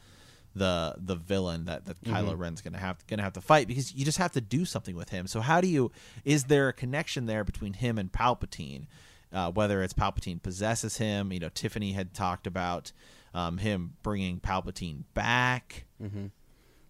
[0.54, 4.04] the the villain that that Kylo Ren's gonna have gonna have to fight because you
[4.04, 5.26] just have to do something with him.
[5.26, 5.92] So how do you?
[6.24, 8.86] Is there a connection there between him and Palpatine?
[9.32, 12.90] Uh, whether it's Palpatine possesses him, you know, Tiffany had talked about
[13.32, 15.84] um, him bringing Palpatine back.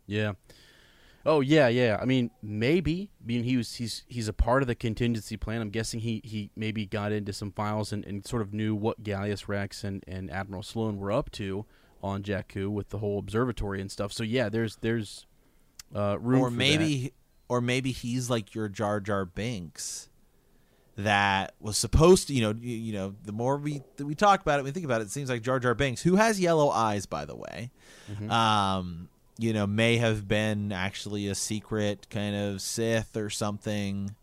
[0.06, 0.32] Yeah.
[1.26, 1.98] Oh yeah, yeah.
[2.00, 3.10] I mean, maybe.
[3.22, 5.60] I mean, he was he's he's a part of the contingency plan.
[5.60, 9.02] I'm guessing he he maybe got into some files and, and sort of knew what
[9.02, 11.66] Gallius Rax and, and Admiral Sloane were up to
[12.02, 14.12] on Jakku with the whole observatory and stuff.
[14.12, 15.26] So yeah, there's there's
[15.94, 17.12] uh, room or for maybe
[17.48, 20.08] or maybe he's like your Jar Jar Binks
[20.96, 24.42] that was supposed to you know you, you know the more we that we talk
[24.42, 26.68] about it we think about it it seems like Jar Jar Binks who has yellow
[26.70, 27.70] eyes by the way
[28.10, 28.30] Mm-hmm.
[28.30, 34.14] um you know may have been actually a secret kind of Sith or something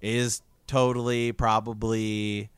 [0.00, 2.50] is totally probably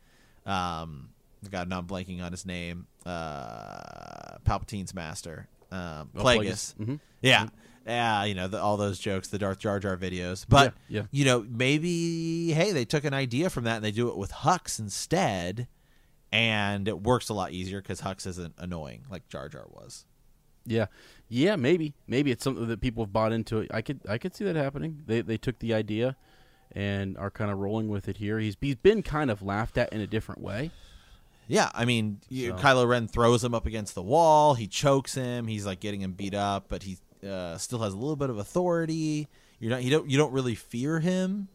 [0.47, 1.09] um
[1.51, 6.75] God now I'm blanking on his name uh Palpatine's master um Oh, Plagueis Plagueis.
[6.77, 7.01] Mhm.
[7.23, 7.47] yeah.
[7.87, 10.47] Yeah, you know, the, all those jokes, the Darth Jar Jar videos.
[10.49, 11.07] But, Yeah, yeah.
[11.11, 14.33] you know, maybe, hey, they took an idea from that and they do it with
[14.33, 15.69] Hux instead.
[16.33, 20.07] And it works a lot easier because Hux isn't annoying like Jar Jar was.
[20.65, 20.87] Yeah,
[21.29, 23.67] yeah, maybe, maybe it's something that people have bought into.
[23.71, 25.03] I could, I could see that happening.
[25.07, 26.17] They, they took the idea,
[26.73, 28.39] and are kind of rolling with it here.
[28.39, 30.71] He's, he's been kind of laughed at in a different way.
[31.47, 34.55] Yeah, I mean, you, So- Kylo Ren throws him up against the wall.
[34.55, 35.47] He chokes him.
[35.47, 38.39] He's like getting him beat up, but he uh, still has a little bit of
[38.39, 39.29] authority.
[39.61, 41.49] You're not, you don't, you don't really fear him.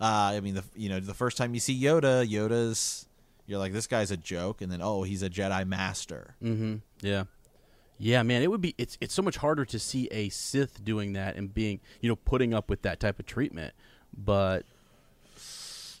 [0.00, 3.06] Uh, I mean, the you know, the first time you see Yoda, Yoda's,
[3.46, 6.34] you're like, this guy's a joke, and then oh, he's a Jedi Master.
[6.42, 6.76] Mm-hmm.
[7.02, 7.24] Yeah,
[7.98, 8.42] yeah, man.
[8.42, 8.74] It would be.
[8.78, 12.16] It's it's so much harder to see a Sith doing that and being, you know,
[12.16, 13.74] putting up with that type of treatment.
[14.16, 14.64] But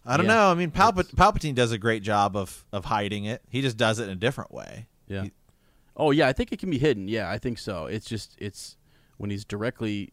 [0.04, 0.34] I don't Yeah.
[0.34, 0.50] know.
[0.50, 3.42] I mean, Palpa- Palpatine does a great job of of hiding it.
[3.48, 4.86] He just does it in a different way.
[5.06, 5.24] yeah.
[5.24, 5.32] He-
[5.94, 7.06] Oh yeah, I think it can be hidden.
[7.06, 7.84] Yeah, I think so.
[7.86, 8.76] It's just it's
[9.18, 10.12] when he's directly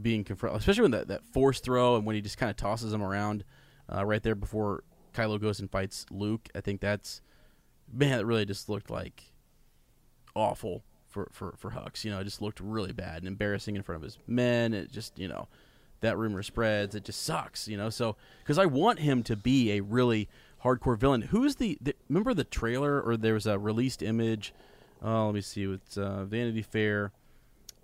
[0.00, 2.92] being confronted, especially when that that force throw and when he just kind of tosses
[2.92, 3.44] him around
[3.92, 6.48] uh, right there before Kylo goes and fights Luke.
[6.54, 7.20] I think that's
[7.92, 9.32] man, it really just looked like
[10.36, 12.04] awful for for for Hux.
[12.04, 14.72] You know, it just looked really bad and embarrassing in front of his men.
[14.74, 15.48] It just you know
[16.00, 16.94] that rumor spreads.
[16.94, 17.68] It just sucks.
[17.68, 20.28] You know, so because I want him to be a really
[20.64, 21.22] hardcore villain.
[21.22, 24.52] Who's the, the remember the trailer or there was a released image?
[25.02, 25.64] Oh, let me see.
[25.64, 27.12] It's uh, Vanity Fair.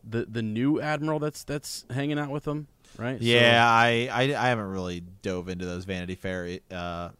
[0.08, 2.68] The the new admiral that's that's hanging out with him.
[2.96, 3.20] right?
[3.20, 7.10] Yeah, I, I I haven't really dove into those Vanity Fair uh,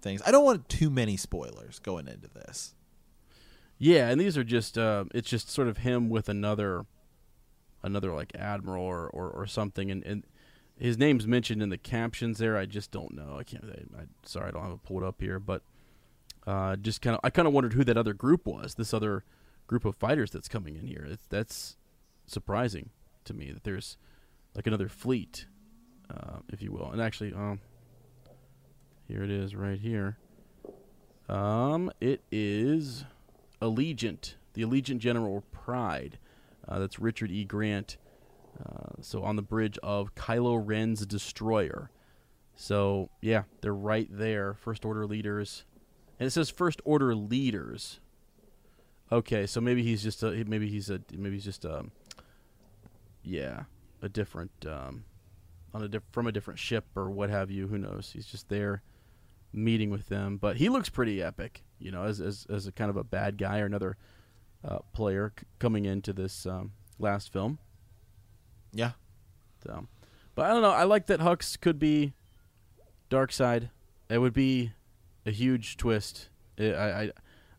[0.00, 0.22] things.
[0.24, 2.74] I don't want too many spoilers going into this.
[3.78, 6.86] Yeah, and these are just uh, it's just sort of him with another
[7.82, 10.24] another like admiral or, or, or something and, and
[10.78, 12.56] his name's mentioned in the captions there.
[12.56, 13.36] I just don't know.
[13.38, 13.64] I can't.
[13.64, 15.62] I, I sorry, I don't have it pulled up here, but
[16.46, 18.74] uh, just kind of I kind of wondered who that other group was.
[18.74, 19.24] This other
[19.66, 21.08] group of fighters that's coming in here.
[21.28, 21.76] That's
[22.26, 22.90] surprising
[23.24, 23.96] to me that there's
[24.54, 25.46] like another fleet,
[26.10, 26.90] uh, if you will.
[26.90, 27.60] And actually, um,
[29.08, 30.18] here it is right here.
[31.28, 33.04] Um, it is
[33.60, 36.18] Allegiant, the Allegiant General Pryde.
[36.68, 37.44] Uh, that's Richard E.
[37.44, 37.96] Grant.
[38.64, 41.90] Uh, so on the bridge of Kylo Ren's destroyer.
[42.54, 45.64] So yeah, they're right there, first order leaders,
[46.18, 48.00] and it says first order leaders.
[49.12, 51.92] Okay, so maybe he's just a maybe he's a maybe he's just a um,
[53.22, 53.64] yeah
[54.02, 55.04] a different um,
[55.74, 57.68] on a diff- from a different ship or what have you.
[57.68, 58.10] Who knows?
[58.14, 58.82] He's just there
[59.52, 61.62] meeting with them, but he looks pretty epic.
[61.78, 63.96] You know, as as as a kind of a bad guy or another
[64.64, 67.58] uh, player c- coming into this um, last film.
[68.76, 68.92] Yeah.
[69.64, 69.86] So,
[70.34, 70.70] but I don't know.
[70.70, 72.12] I like that Hux could be
[73.08, 73.70] dark side.
[74.08, 74.72] It would be
[75.24, 76.28] a huge twist.
[76.58, 77.10] I, I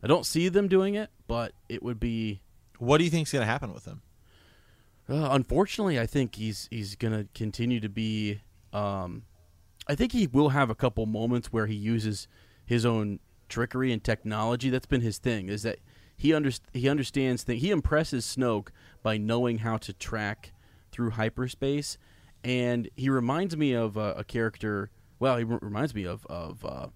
[0.02, 2.40] I don't see them doing it, but it would be.
[2.78, 4.02] What do you think's going to happen with him?
[5.10, 8.40] Uh, unfortunately, I think he's he's going to continue to be.
[8.72, 9.22] Um,
[9.88, 12.28] I think he will have a couple moments where he uses
[12.64, 13.18] his own
[13.48, 14.70] trickery and technology.
[14.70, 15.48] That's been his thing.
[15.48, 15.78] Is that
[16.16, 17.62] he under, he understands things.
[17.62, 18.68] He impresses Snoke
[19.02, 20.52] by knowing how to track
[20.98, 21.96] through hyperspace,
[22.42, 24.90] and he reminds me of uh, a character.
[25.20, 26.88] Well, he r- reminds me of of uh,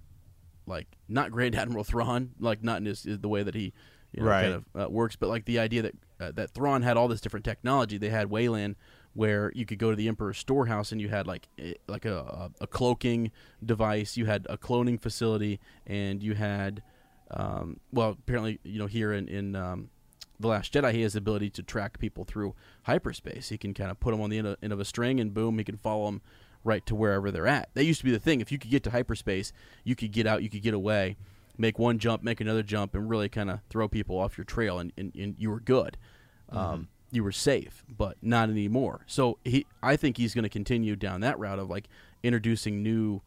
[0.66, 3.72] like not Grand Admiral Thrawn, like not in his, the way that he
[4.12, 4.42] you know, Right.
[4.42, 7.20] kind of uh, works, but like the idea that uh, that Thrawn had all this
[7.20, 7.96] different technology.
[7.96, 8.74] They had Wayland,
[9.14, 12.18] where you could go to the Emperor's storehouse and you had like eh, like a,
[12.18, 13.30] a, a cloaking
[13.64, 16.82] device, you had a cloning facility, and you had
[17.30, 19.90] um, well apparently you know here in in um,
[20.42, 22.54] the Last Jedi, he has the ability to track people through
[22.84, 23.48] hyperspace.
[23.48, 25.32] He can kind of put them on the end of, end of a string, and
[25.32, 26.20] boom, he can follow them
[26.64, 27.70] right to wherever they're at.
[27.74, 28.40] That used to be the thing.
[28.40, 29.52] If you could get to hyperspace,
[29.84, 31.16] you could get out, you could get away,
[31.56, 34.78] make one jump, make another jump, and really kind of throw people off your trail,
[34.78, 35.96] and, and, and you were good.
[36.50, 39.02] Um, you were safe, but not anymore.
[39.06, 41.88] So he, I think he's going to continue down that route of like
[42.22, 43.22] introducing new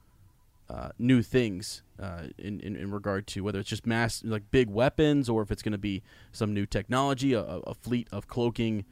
[0.69, 4.69] uh, new things uh, in, in in regard to whether it's just mass like big
[4.69, 6.01] weapons or if it's going to be
[6.31, 8.85] some new technology, a, a fleet of cloaking,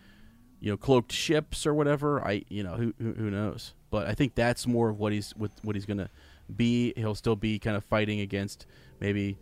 [0.59, 2.23] you know, cloaked ships or whatever.
[2.23, 5.51] I you know who who, knows, but I think that's more of what he's what,
[5.63, 6.09] what he's going to
[6.55, 6.93] be.
[6.95, 8.67] He'll still be kind of fighting against
[8.99, 9.37] maybe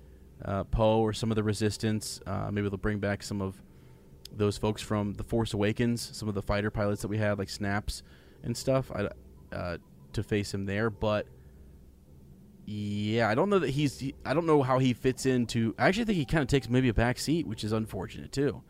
[0.46, 2.22] uh, Poe or some of the Resistance.
[2.26, 3.62] Uh, maybe they'll bring back some of
[4.34, 7.50] those folks from the Force Awakens, some of the fighter pilots that we had like
[7.50, 8.04] Snaps
[8.42, 8.90] and stuff.
[8.92, 9.10] I,
[9.54, 9.78] uh,
[10.14, 11.28] to face him there, but
[12.66, 14.00] yeah, I don't know that he's.
[14.00, 15.74] he- I don't know how he fits into.
[15.80, 18.62] I actually think he kind of takes maybe a back seat, which is unfortunate too.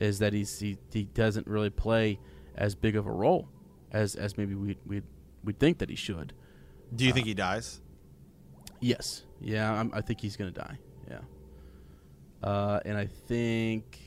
[0.00, 2.18] Is that he's he, he doesn't really play
[2.56, 3.48] as big of a role
[3.92, 5.02] as as maybe we we
[5.42, 6.32] we'd think that he should.
[6.94, 7.80] Do you think he dies?
[8.80, 9.22] Yes.
[9.40, 10.78] Yeah, I'm, I think he's gonna die.
[11.08, 11.20] Yeah.
[12.42, 14.00] Uh, and I think.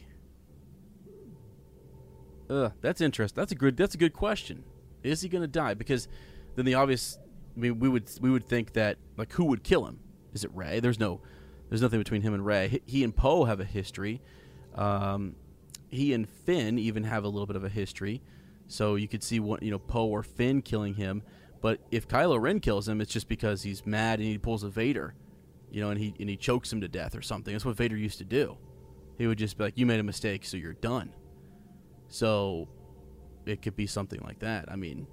[2.49, 3.35] Uh, that's interesting.
[3.41, 3.76] That's a good.
[3.76, 4.64] That's a good question.
[5.03, 5.73] Is he gonna die?
[5.73, 6.07] Because
[6.56, 7.18] then the obvious.
[7.57, 9.99] I mean, we would we would think that like who would kill him?
[10.34, 10.79] Is it Rey?
[10.79, 11.21] There's no.
[11.69, 12.81] There's nothing between him and Rey.
[12.85, 14.21] He, and Poe have a history.
[14.73, 15.35] Um,
[15.89, 18.21] he and Finn even have a little bit of a history.
[18.67, 21.23] So you could see what you know Poe or Finn killing him.
[21.59, 24.69] But if Kylo Ren kills him, it's just because he's mad and he pulls a
[24.69, 25.15] Vader,
[25.71, 27.53] you know, and he and he chokes him to death or something.
[27.53, 28.57] That's what Vader used to do.
[29.17, 31.11] He would just be like, "You made a mistake, so you're done."
[32.07, 32.69] So
[33.45, 34.71] it could be something like that.
[34.71, 35.07] I mean,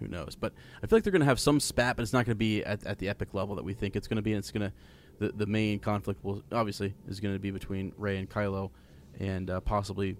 [0.00, 0.34] who knows?
[0.34, 0.52] But
[0.82, 2.64] I feel like they're going to have some spat, but it's not going to be
[2.64, 4.32] at, at the epic level that we think it's going to be.
[4.32, 4.72] And it's going to
[5.20, 8.70] the the main conflict will obviously is going to be between Rey and Kylo,
[9.18, 10.16] and uh, possibly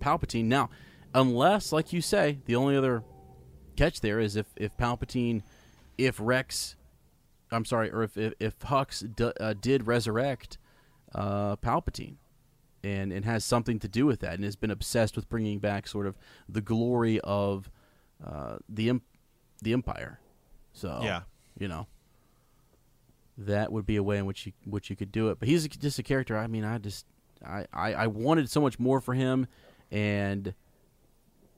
[0.00, 0.46] Palpatine.
[0.46, 0.68] Now,
[1.14, 3.04] unless, like you say, the only other
[3.76, 5.42] catch there is if if Palpatine,
[5.96, 6.76] if Rax,
[7.50, 10.58] I'm sorry, or if if, if Hux d- uh, did resurrect
[11.14, 12.16] uh, Palpatine,
[12.82, 15.86] and and has something to do with that, and has been obsessed with bringing back
[15.86, 16.16] sort of
[16.48, 17.70] the glory of
[18.24, 19.00] uh, the
[19.62, 20.20] the Empire.
[20.72, 21.22] So Yeah.
[21.58, 21.86] you know.
[23.38, 25.66] That would be a way in which you which you could do it, but he's
[25.66, 26.36] just a character.
[26.36, 27.06] I mean, I just
[27.44, 29.46] I, I, I wanted so much more for him,
[29.90, 30.52] and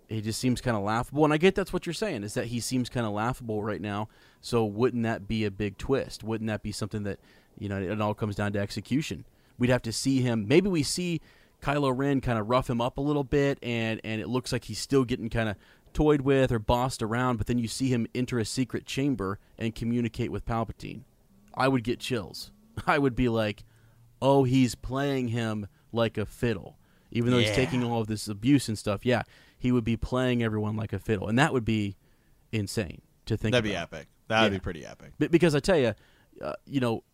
[0.08, 1.24] he just seems kind of laughable.
[1.24, 3.80] And I get that's what you're saying is that he seems kind of laughable right
[3.80, 4.08] now.
[4.40, 6.22] So wouldn't that be a big twist?
[6.22, 7.18] Wouldn't that be something that
[7.58, 9.24] you know it all comes down to execution?
[9.58, 10.46] We'd have to see him.
[10.46, 11.20] Maybe we see
[11.60, 14.64] Kylo Ren kind of rough him up a little bit, and and it looks like
[14.64, 15.56] he's still getting kind of
[15.94, 19.74] toyed with or bossed around, but then you see him enter a secret chamber and
[19.74, 21.02] communicate with Palpatine,
[21.54, 22.50] I would get chills.
[22.86, 23.64] I would be like,
[24.20, 26.76] "Oh, he's playing him like a fiddle."
[27.12, 29.22] Even though he's taking all of this abuse and stuff, yeah,
[29.56, 31.96] he would be playing everyone like a fiddle, and that would be
[32.52, 33.52] insane to think.
[33.52, 34.08] That'd be epic.
[34.28, 34.58] That'd Yeah.
[34.58, 35.12] be pretty epic.
[35.18, 35.94] Be- because I tell you,
[36.42, 37.04] uh, you know,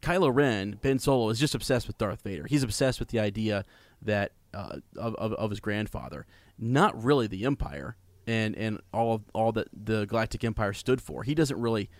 [0.00, 2.46] Kylo Ren, Ben Solo is just obsessed with Darth Vader.
[2.48, 3.64] He's obsessed with the idea
[4.00, 6.26] that uh, of, of of his grandfather,
[6.58, 7.96] not really the Empire
[8.26, 11.22] and and all of, all that the Galactic Empire stood for.
[11.22, 11.90] He doesn't really,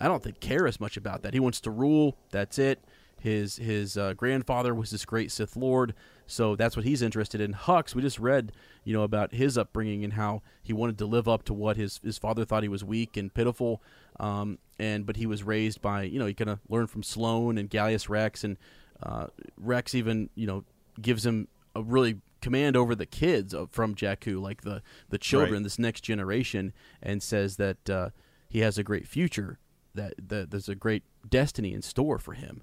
[0.00, 1.34] I don't think, care as much about that.
[1.34, 2.16] He wants to rule.
[2.30, 2.82] That's it.
[3.20, 5.94] His his uh, grandfather was this great Sith Lord,
[6.26, 7.52] so that's what he's interested in.
[7.52, 8.52] Hux, we just read,
[8.84, 11.98] you know, about his upbringing and how he wanted to live up to what his
[12.04, 13.82] his father thought he was weak and pitiful,
[14.20, 17.58] um, and but he was raised by, you know, he kind of learned from Sloane
[17.58, 18.56] and Gallius Rax, and
[19.02, 19.26] uh,
[19.56, 20.64] Rax even, you know,
[21.00, 25.54] gives him a really command over the kids of, from Jakku, like the the children,
[25.54, 25.62] Right.
[25.64, 28.10] this next generation, and says that uh,
[28.48, 29.58] he has a great future,
[29.94, 32.62] that, that there's a great destiny in store for him.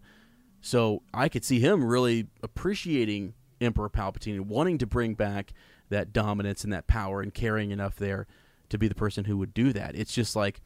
[0.61, 5.53] So I could see him really appreciating Emperor Palpatine and wanting to bring back
[5.89, 8.26] that dominance and that power and caring enough there
[8.69, 9.95] to be the person who would do that.
[9.95, 10.61] It's just like,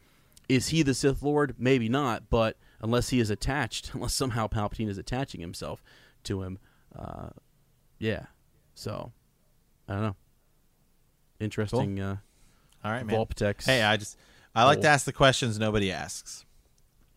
[0.48, 1.56] is he the Sith Lord?
[1.58, 5.84] Maybe not, but unless he is attached, unless somehow Palpatine is attaching himself
[6.24, 6.60] to him,
[6.98, 7.30] uh,
[8.00, 8.28] yeah.
[8.80, 9.12] So
[9.90, 10.16] I don't know.
[11.42, 12.00] Interesting.
[12.00, 12.18] Uh,
[12.84, 13.18] All right, man.
[13.18, 13.66] Vulptex.
[13.66, 14.18] Hey, I just
[14.56, 16.46] I like to ask the questions nobody asks.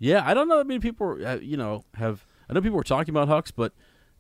[0.01, 0.59] Yeah, I don't know.
[0.59, 2.27] that many people, uh, you know, have.
[2.51, 3.73] I know people were talking about Hux, but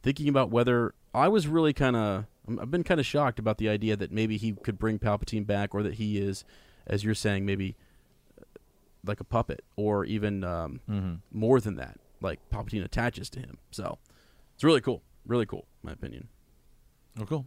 [0.05, 2.27] thinking about whether I was really kind of.
[2.60, 5.74] I've been kind of shocked about the idea that maybe he could bring Palpatine back,
[5.74, 6.44] or that he is,
[6.86, 7.74] as you're saying, maybe
[8.40, 8.44] uh,
[9.05, 11.98] like a puppet, or even um, more than that.
[12.20, 13.59] Like Palpatine attaches to him.
[13.73, 13.98] So
[14.55, 15.02] it's really cool.
[15.27, 16.28] Really cool, my opinion.
[17.20, 17.47] Oh, cool.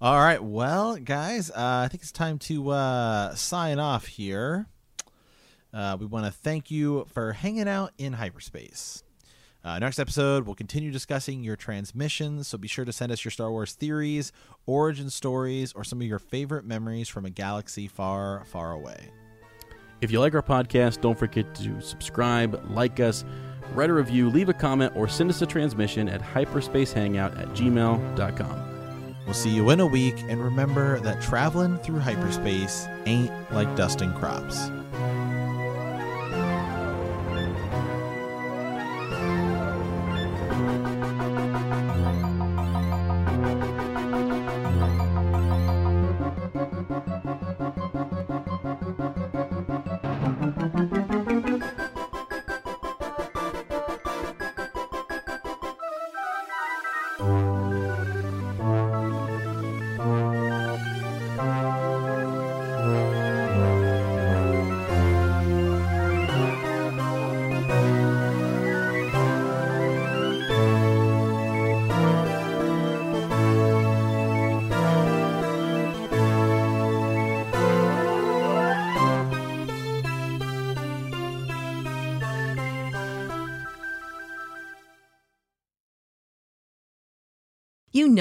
[0.00, 4.66] All right, well, guys, uh, I think it's time to uh, sign off here.
[5.72, 9.02] Uh, we want to thank you for hanging out in hyperspace.
[9.64, 13.32] Uh, next episode, we'll continue discussing your transmissions, so be sure to send us your
[13.32, 14.30] Star Wars theories,
[14.66, 19.10] origin stories, or some of your favorite memories from a galaxy far, far away.
[20.02, 23.24] If you like our podcast, don't forget to subscribe, like us,
[23.72, 28.73] write a review, leave a comment, or send us a transmission at hyperspacehangout at gmail.com.
[29.24, 34.12] We'll see you in a week, and remember that traveling through hyperspace ain't like dusting
[34.12, 34.70] crops.